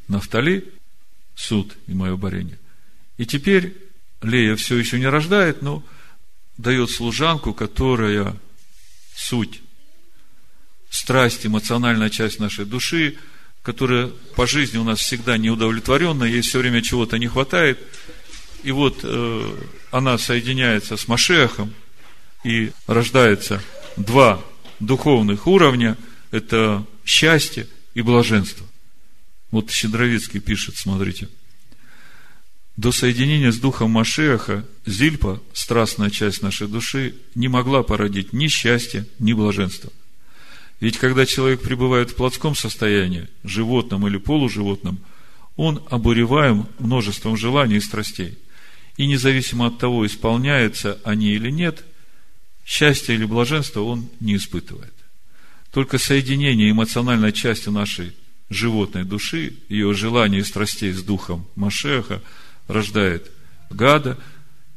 Нафтали, 0.08 0.72
суд 1.34 1.76
и 1.86 1.92
мое 1.92 2.16
борение. 2.16 2.58
И 3.18 3.26
теперь 3.26 3.76
Лея 4.22 4.56
все 4.56 4.76
еще 4.76 4.98
не 4.98 5.06
рождает, 5.06 5.62
но 5.62 5.82
дает 6.56 6.90
служанку, 6.90 7.52
которая 7.52 8.36
суть, 9.14 9.60
страсть, 10.90 11.44
эмоциональная 11.46 12.10
часть 12.10 12.38
нашей 12.38 12.64
души, 12.64 13.16
которая 13.62 14.08
по 14.36 14.46
жизни 14.46 14.78
у 14.78 14.84
нас 14.84 15.00
всегда 15.00 15.36
неудовлетворенная, 15.36 16.28
ей 16.28 16.42
все 16.42 16.58
время 16.58 16.82
чего-то 16.82 17.18
не 17.18 17.26
хватает. 17.26 17.78
И 18.62 18.70
вот 18.70 19.00
э, 19.02 19.56
она 19.90 20.18
соединяется 20.18 20.96
с 20.96 21.08
Машехом, 21.08 21.74
и 22.44 22.72
рождается 22.86 23.62
два 23.96 24.42
духовных 24.80 25.46
уровня– 25.46 25.96
это 26.32 26.84
счастье 27.04 27.68
и 27.94 28.02
блаженство. 28.02 28.66
Вот 29.52 29.70
Щедровицкий 29.70 30.40
пишет, 30.40 30.76
смотрите– 30.76 31.28
до 32.76 32.90
соединения 32.90 33.52
с 33.52 33.58
духом 33.58 33.90
Машеха 33.90 34.64
Зильпа, 34.86 35.42
страстная 35.52 36.10
часть 36.10 36.42
нашей 36.42 36.68
души, 36.68 37.14
не 37.34 37.48
могла 37.48 37.82
породить 37.82 38.32
ни 38.32 38.48
счастья, 38.48 39.06
ни 39.18 39.32
блаженства. 39.32 39.92
Ведь 40.80 40.98
когда 40.98 41.26
человек 41.26 41.60
пребывает 41.60 42.10
в 42.10 42.16
плотском 42.16 42.56
состоянии, 42.56 43.28
животном 43.44 44.06
или 44.06 44.16
полуживотном, 44.16 44.98
он 45.56 45.82
обуреваем 45.90 46.66
множеством 46.78 47.36
желаний 47.36 47.76
и 47.76 47.80
страстей. 47.80 48.38
И 48.96 49.06
независимо 49.06 49.66
от 49.66 49.78
того, 49.78 50.06
исполняются 50.06 50.98
они 51.04 51.32
или 51.32 51.50
нет, 51.50 51.84
счастья 52.64 53.12
или 53.12 53.26
блаженства 53.26 53.82
он 53.82 54.08
не 54.18 54.36
испытывает. 54.36 54.94
Только 55.72 55.98
соединение 55.98 56.70
эмоциональной 56.70 57.32
части 57.32 57.68
нашей 57.68 58.12
животной 58.50 59.04
души, 59.04 59.54
ее 59.68 59.92
желаний 59.94 60.38
и 60.38 60.42
страстей 60.42 60.92
с 60.92 61.02
духом 61.02 61.46
Машеха– 61.54 62.22
рождает 62.72 63.30
Гада 63.70 64.18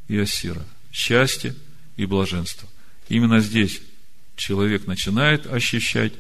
и 0.08 0.18
Асира, 0.18 0.64
счастье 0.91 1.56
и 1.98 2.06
блаженство. 2.06 2.70
Именно 3.10 3.39
здесь 3.39 3.82
человек 4.36 4.86
начинает 4.88 5.48
ощущать 5.48 6.14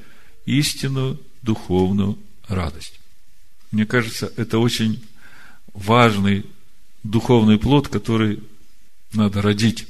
истинную 0.45 1.19
духовную 1.41 2.17
радость. 2.47 2.99
Мне 3.71 3.85
кажется, 3.85 4.31
это 4.37 4.59
очень 4.59 5.03
важный 5.73 6.45
духовный 7.03 7.59
плод, 7.59 7.87
который 7.87 8.41
надо 9.13 9.41
родить. 9.41 9.87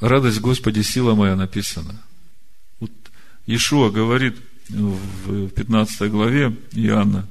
Радость 0.00 0.40
Господи, 0.40 0.80
сила 0.82 1.14
моя 1.14 1.36
написана. 1.36 2.00
Вот 2.80 2.90
Ишуа 3.46 3.90
говорит 3.90 4.36
в 4.68 5.48
15 5.48 6.10
главе 6.10 6.56
Иоанна, 6.72 7.26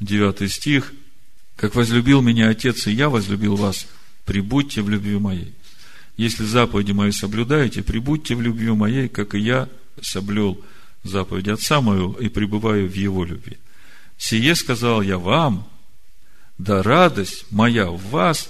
9 0.00 0.50
стих– 0.50 0.92
Как 1.56 1.74
возлюбил 1.74 2.20
меня 2.20 2.48
Отец, 2.48 2.86
и 2.86 2.92
я 2.92 3.08
возлюбил 3.08 3.56
вас, 3.56 3.86
прибудьте 4.24 4.82
в 4.82 4.88
любви 4.88 5.18
моей. 5.18 5.54
Если 6.16 6.44
заповеди 6.44 6.92
мои 6.92 7.10
соблюдаете, 7.10 7.82
прибудьте 7.82 8.34
в 8.34 8.42
любви 8.42 8.70
моей, 8.70 9.08
как 9.08 9.34
и 9.34 9.40
я 9.40 9.68
соблюл 10.00 10.64
заповеди 11.02 11.50
Отца 11.50 11.80
моего 11.80 12.14
и 12.14 12.28
пребываю 12.28 12.88
в 12.88 12.94
Его 12.94 13.24
любви. 13.24 13.58
Сие 14.16 14.54
сказал 14.54 15.02
я 15.02 15.18
вам, 15.18 15.68
да 16.58 16.82
радость 16.82 17.46
моя 17.50 17.86
в 17.90 18.00
вас 18.10 18.48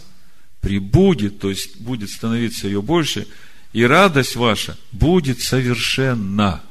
прибудет, 0.60 1.40
то 1.40 1.50
есть 1.50 1.80
будет 1.80 2.10
становиться 2.10 2.66
ее 2.66 2.82
больше, 2.82 3.26
и 3.72 3.84
радость 3.84 4.36
ваша 4.36 4.78
будет 4.92 5.40
совершенна. 5.40 6.62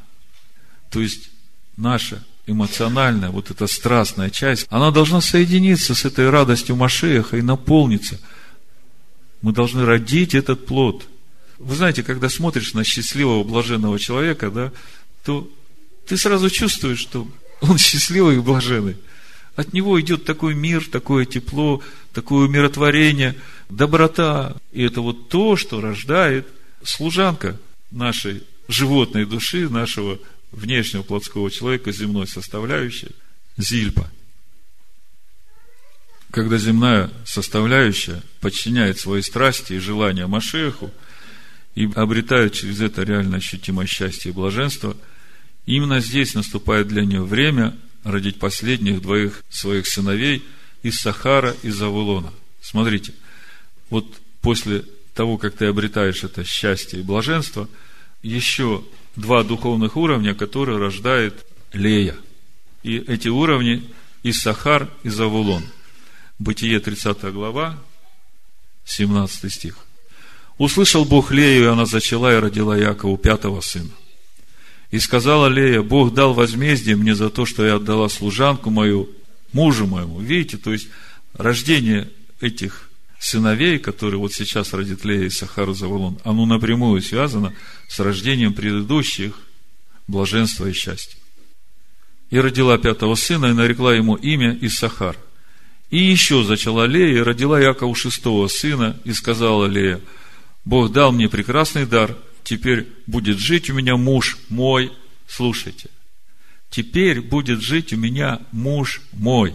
То 0.90 1.02
есть 1.02 1.30
наша 1.76 2.24
эмоциональная, 2.46 3.30
вот 3.30 3.52
эта 3.52 3.68
страстная 3.68 4.30
часть, 4.30 4.68
она 4.70 4.92
должна 4.92 5.22
соединиться 5.22 5.96
с 5.96 6.06
этой 6.06 6.30
радостью 6.30 6.76
Машеха 6.76 7.38
и 7.38 7.42
наполниться. 7.42 8.20
Мы 9.42 9.54
должны 9.54 9.86
родить 9.86 10.36
этот 10.36 10.66
плод. 10.66 11.06
Вы 11.58 11.76
знаете, 11.76 12.04
когда 12.04 12.30
смотришь 12.30 12.74
на 12.74 12.84
счастливого, 12.84 13.44
блаженного 13.44 14.00
человека, 14.00 14.52
да, 14.52 14.72
то 15.24 15.50
ты 16.08 16.18
сразу 16.18 16.50
чувствуешь, 16.50 17.00
что 17.00 17.28
он 17.62 17.78
счастливый 17.78 18.36
и 18.36 18.40
блаженный. 18.40 18.98
От 19.56 19.72
него 19.72 20.00
идет 20.02 20.26
такой 20.26 20.56
мир, 20.56 20.84
такое 20.90 21.26
тепло, 21.26 21.82
такое 22.12 22.48
умиротворение, 22.48 23.36
доброта. 23.70 24.56
И 24.72 24.84
это 24.84 25.02
вот 25.02 25.30
то, 25.30 25.56
что 25.56 25.80
рождает 25.80 26.48
служанка 26.84 27.60
нашей 27.92 28.44
животной 28.68 29.26
души, 29.26 29.70
нашего 29.70 30.20
внешнего 30.54 31.04
плотского 31.04 31.52
человека, 31.52 31.92
земной 31.92 32.28
составляющей, 32.28 33.10
зильпа. 33.58 34.10
Когда 36.32 36.58
земная 36.58 37.12
составляющая 37.26 38.24
подчиняет 38.40 39.00
свои 39.00 39.22
страсти 39.22 39.74
и 39.74 39.80
желания 39.80 40.26
Машеху 40.26 40.92
и 41.76 41.90
обретает 41.96 42.54
через 42.54 42.82
это 42.82 43.04
реально 43.04 43.38
ощутимое 43.38 43.86
счастье 43.86 44.32
и 44.32 44.34
блаженство, 44.34 44.96
именно 45.66 46.00
здесь 46.00 46.34
наступает 46.34 46.88
для 46.88 47.06
нее 47.06 47.24
время 47.24 47.76
родить 48.04 48.40
последних 48.40 49.02
двоих 49.02 49.44
своих 49.50 49.88
сыновей 49.88 50.44
из 50.82 51.00
Сахара 51.00 51.56
и 51.64 51.70
Завулона. 51.70 52.34
Смотрите, 52.62 53.14
вот 53.90 54.08
после 54.42 54.84
того, 55.14 55.38
как 55.38 55.56
ты 55.56 55.66
обретаешь 55.66 56.24
это 56.24 56.44
счастье 56.44 57.00
и 57.00 57.04
блаженство, 57.04 57.70
еще 58.22 58.84
два 59.16 59.44
духовных 59.44 59.96
уровня, 59.96 60.34
которые 60.34 60.78
рождает 60.78 61.46
Лея. 61.72 62.16
И 62.84 62.98
эти 62.98 63.28
уровни 63.28 63.84
Иссахар 64.24 64.90
и 65.04 65.10
Завулон. 65.10 65.64
Бытие 66.40 66.80
30 66.80 67.32
глава, 67.32 67.78
17 68.86 69.52
стих. 69.54 69.78
Услышал 70.58 71.06
Бог 71.06 71.32
Лею, 71.32 71.64
и 71.64 71.68
она 71.68 71.86
зачала 71.86 72.36
и 72.36 72.40
родила 72.40 72.78
Якову 72.78 73.18
пятого 73.18 73.62
сына. 73.62 73.92
И 74.92 75.00
сказала 75.00 75.48
Лея, 75.48 75.82
Бог 75.82 76.14
дал 76.14 76.34
возмездие 76.34 76.96
мне 76.96 77.16
за 77.16 77.30
то, 77.30 77.46
что 77.46 77.66
я 77.66 77.76
отдала 77.76 78.10
служанку 78.10 78.70
мою, 78.70 79.10
мужу 79.52 79.88
моему. 79.88 80.20
Видите, 80.20 80.58
то 80.58 80.72
есть 80.72 80.88
рождение 81.34 82.10
этих 82.42 82.90
сыновей, 83.20 83.80
которые 83.80 84.20
вот 84.20 84.34
сейчас 84.34 84.74
родит 84.74 85.06
Лея 85.06 85.24
и 85.24 85.30
Сахару 85.30 85.74
Заволон, 85.74 86.20
оно 86.24 86.46
напрямую 86.46 87.02
связано 87.02 87.54
с 87.94 88.00
рождением 88.00 88.56
предыдущих 88.56 89.36
блаженства 90.08 90.66
и 90.66 90.74
счастья. 90.74 91.20
И 92.32 92.40
родила 92.40 92.80
пятого 92.80 93.14
сына, 93.14 93.48
и 93.48 93.54
нарекла 93.54 93.94
ему 93.94 94.16
имя 94.16 94.58
Исахар. 94.62 95.16
И 95.92 96.00
еще 96.00 96.44
зачала 96.44 96.86
Лея, 96.86 97.20
и 97.20 97.22
родила 97.22 97.60
Якову 97.60 97.94
шестого 97.94 98.48
сына, 98.48 99.00
и 99.04 99.14
сказала 99.14 99.68
Лея, 99.68 100.02
Бог 100.66 100.92
дал 100.92 101.12
мне 101.12 101.30
прекрасный 101.30 101.86
дар, 101.86 102.18
теперь 102.44 102.88
будет 103.06 103.38
жить 103.38 103.70
у 103.70 103.76
меня 103.76 103.96
муж 103.96 104.40
мой. 104.50 104.92
Слушайте, 105.28 105.92
теперь 106.72 107.22
будет 107.22 107.62
жить 107.62 107.94
у 107.94 107.98
меня 107.98 108.40
муж 108.52 109.02
мой, 109.12 109.54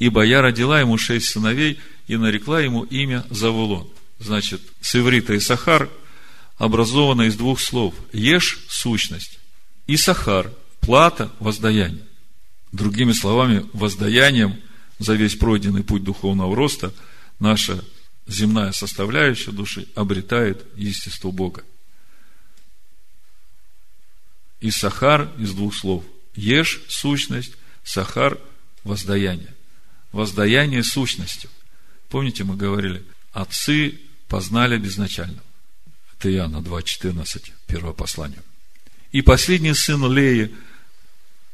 ибо 0.00 0.22
я 0.24 0.42
родила 0.42 0.80
ему 0.80 0.98
шесть 0.98 1.28
сыновей, 1.28 1.78
и 2.08 2.16
нарекла 2.16 2.60
ему 2.62 2.82
имя 2.82 3.24
Завулон. 3.30 3.88
Значит, 4.18 4.60
с 4.80 4.96
иврита 4.96 5.34
и 5.34 5.38
Сахар 6.60 6.66
образовано 6.66 7.22
из 7.22 7.36
двух 7.36 7.60
слов. 7.60 7.94
Ешь– 8.12 8.60
сущность, 8.68 9.38
и 9.86 9.96
Сахар– 9.96 10.52
плата, 10.80 11.32
воздаяние. 11.40 12.04
Другими 12.72 13.12
словами, 13.12 13.66
воздаянием 13.72 14.60
за 14.98 15.14
весь 15.14 15.36
пройденный 15.36 15.82
путь 15.82 16.04
духовного 16.04 16.54
роста 16.54 16.92
наша 17.40 17.82
земная 18.26 18.72
составляющая 18.72 19.52
души 19.52 19.88
обретает 19.94 20.66
естество 20.76 21.32
Бога. 21.32 21.64
И 24.60 24.70
Сахар 24.70 25.30
из 25.38 25.54
двух 25.54 25.74
слов. 25.74 26.04
Ешь– 26.36 26.82
сущность, 26.88 27.54
Сахар– 27.82 28.38
воздаяние. 28.84 29.54
Воздаяние 30.12 30.84
сущностью. 30.84 31.48
Помните, 32.10 32.44
мы 32.44 32.56
говорили, 32.56 33.02
отцы 33.32 33.98
познали 34.28 34.76
безначально. 34.76 35.42
Это 36.20 36.30
Иоанна 36.30 36.58
2.14, 36.58 37.50
первое 37.66 37.94
послание. 37.94 38.42
И 39.10 39.22
последний 39.22 39.72
сын 39.72 40.12
Леи, 40.12 40.54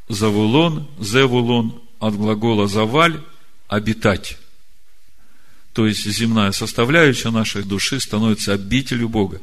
Завулон, 0.08 0.88
Зевулон, 0.98 1.80
от 2.00 2.16
глагола 2.16 2.66
«заваль»– 2.66 3.22
«обитать». 3.68 4.38
То 5.72 5.86
есть, 5.86 6.04
земная 6.04 6.50
составляющая 6.50 7.30
нашей 7.30 7.62
души 7.62 8.00
становится 8.00 8.54
обителью 8.54 9.08
Бога. 9.08 9.40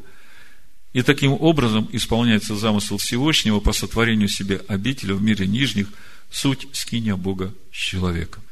И 0.92 1.00
таким 1.00 1.32
образом 1.32 1.88
исполняется 1.90 2.54
замысел 2.54 2.98
Всевышнего 2.98 3.60
по 3.60 3.72
сотворению 3.72 4.28
себе 4.28 4.60
обителя 4.68 5.14
в 5.14 5.22
мире 5.22 5.46
нижних, 5.46 5.88
суть 6.30 6.68
скиния 6.72 7.16
Бога 7.16 7.54
с 7.72 7.76
человеком. 7.76 8.42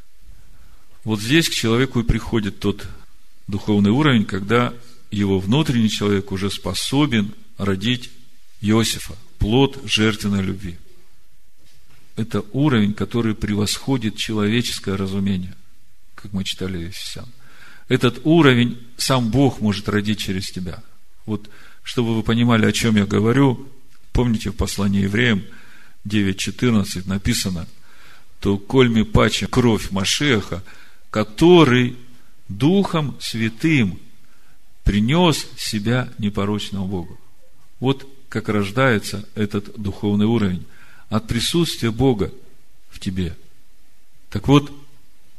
Вот 1.04 1.20
здесь 1.20 1.50
к 1.50 1.52
человеку 1.52 2.00
и 2.00 2.04
приходит 2.04 2.60
тот 2.60 2.86
духовный 3.46 3.90
уровень, 3.90 4.24
когда 4.24 4.72
его 5.12 5.38
внутренний 5.38 5.90
человек 5.90 6.32
уже 6.32 6.50
способен 6.50 7.32
родить 7.58 8.10
Иосифа, 8.60 9.16
плод 9.38 9.80
жертвенной 9.84 10.42
любви. 10.42 10.78
Это 12.16 12.44
уровень, 12.52 12.94
который 12.94 13.34
превосходит 13.34 14.16
человеческое 14.16 14.96
разумение, 14.96 15.54
как 16.14 16.32
мы 16.32 16.44
читали 16.44 16.76
в 16.76 16.86
Ефесян. 16.88 17.26
Этот 17.88 18.20
уровень 18.24 18.78
сам 18.96 19.30
Бог 19.30 19.60
может 19.60 19.88
родить 19.88 20.18
через 20.18 20.50
тебя. 20.50 20.82
Вот, 21.26 21.48
чтобы 21.82 22.16
вы 22.16 22.22
понимали, 22.22 22.66
о 22.66 22.72
чем 22.72 22.96
я 22.96 23.06
говорю, 23.06 23.68
помните 24.12 24.50
в 24.50 24.56
послании 24.56 25.02
евреям 25.02 25.44
9.14 26.06 27.08
написано, 27.08 27.66
то 28.40 28.58
кольми 28.58 29.02
паче 29.02 29.46
кровь 29.46 29.90
Машеха– 29.90 30.62
который 31.12 31.96
Духом 32.48 33.16
Святым 33.20 34.00
принес 34.84 35.46
себя 35.56 36.08
непорочному 36.18 36.86
Богу. 36.86 37.18
Вот 37.80 38.06
как 38.28 38.48
рождается 38.48 39.28
этот 39.34 39.80
духовный 39.80 40.26
уровень. 40.26 40.64
От 41.08 41.28
присутствия 41.28 41.90
Бога 41.90 42.32
в 42.90 42.98
тебе. 42.98 43.36
Так 44.30 44.48
вот, 44.48 44.72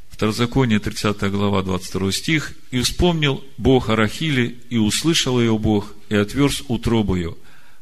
Второзаконие, 0.10 0.80
30 0.80 1.32
глава, 1.32 1.64
22 1.64 2.12
стих. 2.12 2.54
«И 2.70 2.82
вспомнил 2.82 3.44
Бог 3.58 3.90
о 3.90 3.96
Рахиле, 3.96 4.56
и 4.70 4.78
услышал 4.78 5.40
ее 5.40 5.58
Бог, 5.58 5.96
и 6.10 6.16
отверз 6.16 6.62
утробу 6.68 7.16
ее. 7.16 7.36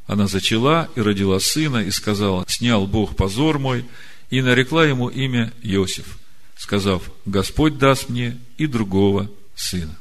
Она 0.08 0.28
зачала 0.28 0.90
и 0.96 1.02
родила 1.02 1.42
сына, 1.42 1.80
и 1.80 1.92
сказала, 1.92 2.46
снял 2.48 2.88
Бог 2.88 3.18
позор 3.18 3.60
мой, 3.60 3.86
и 4.30 4.42
нарекла 4.42 4.86
ему 4.86 5.10
имя 5.10 5.52
Иосиф 5.62 6.18
сказав, 6.62 7.10
Господь 7.26 7.80
даст 7.80 8.08
мне 8.10 8.38
и 8.58 8.68
другого 8.68 9.32
сына. 9.56 9.98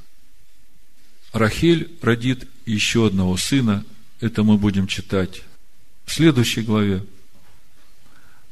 Рахель 1.32 1.96
родит 2.02 2.48
еще 2.66 3.06
одного 3.06 3.36
сына, 3.36 3.84
это 4.20 4.42
мы 4.42 4.58
будем 4.58 4.86
читать 4.86 5.42
в 6.04 6.12
следующей 6.12 6.62
главе. 6.62 7.04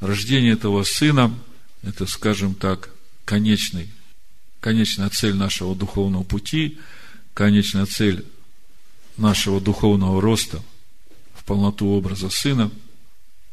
Рождение 0.00 0.52
этого 0.52 0.84
сына, 0.84 1.36
это, 1.82 2.06
скажем 2.06 2.54
так, 2.54 2.90
конечный, 3.24 3.90
конечная 4.60 5.08
цель 5.10 5.34
нашего 5.34 5.74
духовного 5.74 6.22
пути, 6.22 6.78
конечная 7.34 7.86
цель 7.86 8.24
нашего 9.16 9.60
духовного 9.60 10.20
роста 10.20 10.62
в 11.34 11.44
полноту 11.44 11.88
образа 11.88 12.30
сына. 12.30 12.70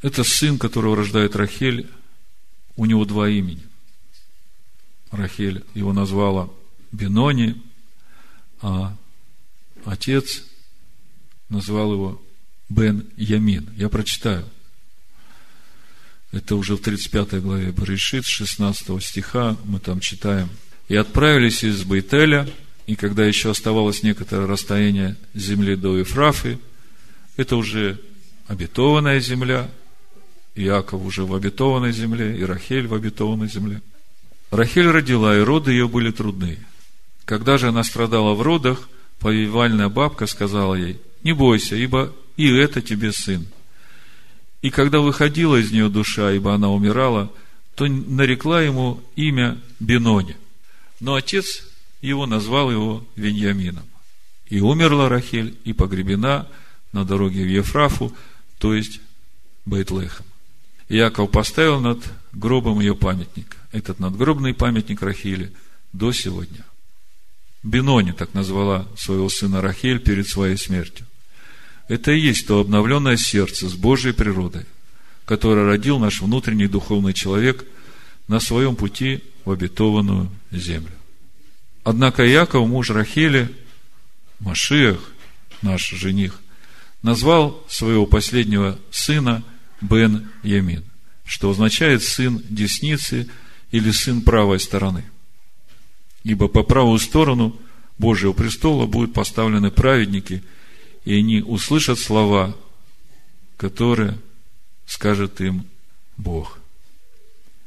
Это 0.02 0.24
сын, 0.24 0.60
которого 0.60 0.96
рождает 0.96 1.36
Рахель, 1.36 1.90
у 2.76 2.86
него 2.86 3.06
два 3.06 3.30
имени– 3.30 3.64
Рахель 5.16 5.64
его 5.74 5.94
назвала 5.94 6.50
Бенони, 6.92 7.62
а 8.62 8.96
отец 9.86 10.44
назвал 11.50 11.94
его 11.94 12.22
Бен 12.70 13.08
Ямин. 13.16 13.70
Я 13.78 13.90
прочитаю. 13.90 14.46
Это 16.32 16.56
уже 16.56 16.76
в 16.76 16.82
35 16.82 17.42
главе 17.42 17.72
Баришит, 17.72 18.26
16 18.26 19.02
стиха, 19.02 19.56
мы 19.64 19.80
там 19.80 20.00
читаем. 20.02 20.50
И 20.90 20.96
отправились 20.96 21.64
из 21.64 21.84
Бейтеля, 21.84 22.50
и 22.88 22.96
когда 22.96 23.26
еще 23.26 23.52
оставалось 23.52 24.04
некоторое 24.04 24.46
расстояние 24.46 25.16
земли 25.34 25.76
до 25.76 25.98
Ефрафы, 25.98 26.60
это 27.38 27.56
уже 27.56 28.00
обетованная 28.48 29.20
земля, 29.20 29.70
Иаков 30.56 31.04
уже 31.04 31.26
в 31.26 31.34
обетованной 31.34 31.92
земле, 31.92 32.38
и 32.38 32.44
Рахель 32.44 32.88
в 32.88 32.94
обетованной 32.94 33.48
земле. 33.48 33.82
Рахель 34.52 34.88
родила, 34.88 35.36
и 35.38 35.42
роды 35.42 35.72
ее 35.72 35.88
были 35.88 36.12
трудные. 36.12 36.60
Когда 37.26 37.58
же 37.58 37.70
она 37.70 37.84
страдала 37.84 38.34
в 38.36 38.42
родах, 38.42 38.88
повивальная 39.20 39.90
бабка 39.90 40.28
сказала 40.28 40.76
ей, 40.76 41.00
не 41.24 41.34
бойся, 41.34 41.76
ибо 41.76 42.14
и 42.38 42.50
это 42.52 42.82
тебе 42.82 43.12
сын. 43.12 43.46
И 44.62 44.70
когда 44.70 45.00
выходила 45.00 45.56
из 45.56 45.72
нее 45.72 45.90
душа, 45.90 46.32
ибо 46.32 46.54
она 46.54 46.70
умирала, 46.70 47.32
то 47.76 47.86
нарекла 47.88 48.62
ему 48.62 49.02
имя 49.16 49.58
Бенони. 49.80 50.36
Но 51.00 51.16
отец 51.16 51.68
его 52.02 52.26
назвал 52.26 52.72
его 52.72 53.06
Веньямином. 53.16 53.86
И 54.48 54.60
умерла 54.60 55.10
Рахель, 55.10 55.58
и 55.66 55.74
погребена 55.74 56.48
на 56.94 57.06
дороге 57.06 57.44
в 57.44 57.48
Ефрафу, 57.48 58.14
то 58.58 58.74
есть 58.74 59.02
Бейтлехом. 59.66 60.26
Иаков 60.88 61.32
поставил 61.32 61.80
над 61.80 62.00
гробом 62.32 62.80
ее 62.80 62.96
памятник. 62.96 63.58
Этот 63.72 64.00
надгробный 64.00 64.54
памятник 64.54 65.02
Рахиле 65.02 65.52
до 65.94 66.12
сегодня. 66.12 66.64
Бенони 67.66 68.12
так 68.12 68.36
назвала 68.36 68.88
своего 68.96 69.28
сына 69.28 69.60
Рахель 69.60 70.00
перед 70.00 70.28
своей 70.28 70.56
смертью. 70.56 71.08
Это 71.88 72.12
и 72.12 72.20
есть 72.20 72.46
то 72.46 72.60
обновленное 72.60 73.18
сердце 73.18 73.68
с 73.68 73.74
Божьей 73.74 74.14
природой, 74.14 74.66
которое 75.26 75.66
родил 75.66 75.98
наш 75.98 76.22
внутренний 76.22 76.68
духовный 76.68 77.14
человек 77.14 77.66
на 78.28 78.40
своем 78.40 78.76
пути 78.76 79.24
в 79.46 79.52
обетованную 79.52 80.30
землю. 80.52 80.92
Однако 81.84 82.24
Яков, 82.24 82.68
муж 82.68 82.92
Рахели, 82.92 83.50
Машиах, 84.40 85.00
наш 85.64 85.90
жених, 85.90 86.40
назвал 87.02 87.64
своего 87.68 88.06
последнего 88.06 88.78
сына 88.92 89.44
Бен 89.82 90.30
Ямин, 90.44 90.84
что 91.26 91.50
означает 91.50 92.04
сын 92.04 92.44
десницы 92.48 93.28
или 93.72 93.90
сын 93.90 94.22
правой 94.22 94.60
стороны. 94.60 95.04
Ибо 96.26 96.50
по 96.50 96.64
правую 96.64 97.00
сторону 97.00 97.56
Божьего 97.98 98.34
престола 98.34 98.86
будут 98.86 99.14
поставлены 99.14 99.72
праведники, 99.72 100.44
и 101.06 101.18
они 101.18 101.42
услышат 101.42 102.00
слова, 102.00 102.54
которые 103.56 104.20
скажет 104.86 105.40
им 105.40 105.66
Бог. 106.18 106.60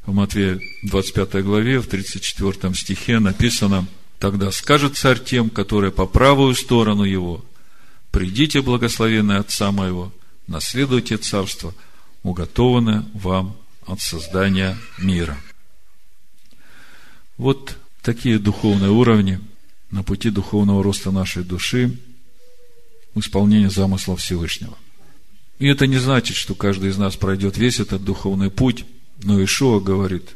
В 0.04 0.12
Матвея 0.12 0.60
25 0.82 1.42
главе, 1.42 1.80
в 1.80 1.86
34 1.86 2.74
стихе 2.74 3.18
написано– 3.18 3.86
Тогда 4.18 4.50
скажет 4.50 4.96
царь 4.96 5.22
тем, 5.22 5.48
которые 5.48 5.92
по 5.92 6.06
правую 6.06 6.54
сторону 6.54 7.04
его, 7.04 7.44
придите, 8.10 8.62
благословенные 8.62 9.38
Отца 9.38 9.70
моего, 9.70 10.12
наследуйте 10.48 11.16
царство, 11.18 11.72
уготованное 12.24 13.06
вам 13.14 13.56
от 13.86 14.00
создания 14.00 14.76
мира. 14.98 15.38
Вот 17.36 17.76
такие 18.08 18.38
духовные 18.38 18.90
уровни 18.90 19.38
на 19.90 20.02
пути 20.02 20.30
духовного 20.30 20.82
роста 20.82 21.10
нашей 21.10 21.44
души 21.44 21.94
в 23.14 23.20
исполнении 23.20 23.66
замысла 23.66 24.16
Всевышнего. 24.16 24.78
И 25.58 25.66
это 25.66 25.86
не 25.86 25.98
значит, 25.98 26.34
что 26.34 26.54
каждый 26.54 26.88
из 26.88 26.96
нас 26.96 27.16
пройдет 27.16 27.58
весь 27.58 27.80
этот 27.80 28.02
духовный 28.02 28.50
путь, 28.50 28.86
но 29.22 29.44
Ишуа 29.44 29.78
говорит, 29.80 30.30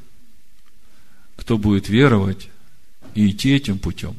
кто 1.37 1.57
будет 1.57 1.89
веровать 1.89 2.51
и 3.15 3.31
идти 3.31 3.55
этим 3.55 3.79
путем, 3.79 4.17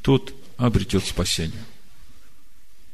тот 0.00 0.32
обретет 0.56 1.04
спасение. 1.04 1.64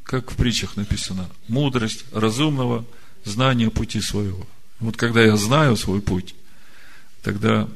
Как 0.03 0.31
в 0.31 0.37
притчах 0.37 0.77
написано, 0.77 1.29
мудрость 1.47 2.07
разумного 2.11 2.87
знания 3.25 3.69
пути 3.69 4.01
своего. 4.01 4.47
Вот 4.81 4.97
когда 4.97 5.23
я 5.23 5.37
знаю 5.37 5.77
свой 5.77 6.01
путь, 6.01 6.35
тогда 7.21 7.69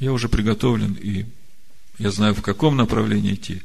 я 0.00 0.12
уже 0.12 0.28
приготовлен, 0.28 0.94
и 0.94 1.26
я 1.98 2.10
знаю, 2.10 2.34
в 2.34 2.42
каком 2.42 2.76
направлении 2.76 3.34
идти, 3.34 3.62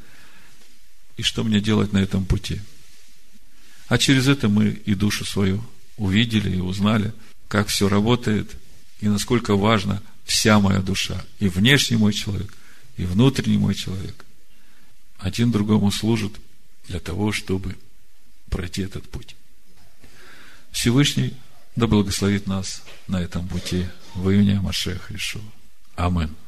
и 1.18 1.24
что 1.24 1.44
мне 1.44 1.60
делать 1.60 1.94
на 1.94 1.98
этом 1.98 2.26
пути. 2.26 2.62
А 3.88 3.98
через 3.98 4.28
это 4.28 4.50
мы 4.50 4.70
и 4.70 4.94
душу 4.94 5.26
свою 5.26 5.64
увидели 5.98 6.58
и 6.58 6.60
узнали, 6.60 7.14
как 7.48 7.68
все 7.68 7.90
работает, 7.90 8.56
и 9.02 9.08
насколько 9.08 9.56
важна 9.56 10.02
вся 10.26 10.60
моя 10.60 10.82
душа, 10.82 11.24
и 11.40 11.48
внешний 11.48 11.98
мой 11.98 12.14
человек– 12.14 12.54
и 12.98 13.06
внутренний 13.06 13.58
мой 13.58 13.76
человек 13.76 14.26
один 15.18 15.52
другому 15.52 15.92
служит 15.92 16.34
для 16.88 17.00
того, 17.00 17.32
чтобы 17.32 17.76
пройти 18.50 18.84
этот 18.84 19.10
путь. 19.10 19.36
Всевышний 20.72 21.34
да 21.76 21.88
благословит 21.88 22.48
нас 22.48 22.84
на 23.08 23.22
этом 23.22 23.48
пути 23.48 23.88
во 24.14 24.34
имя 24.34 24.62
Машеха 24.62 25.14
Ишуа. 25.14 25.42
Amen. 25.98 26.45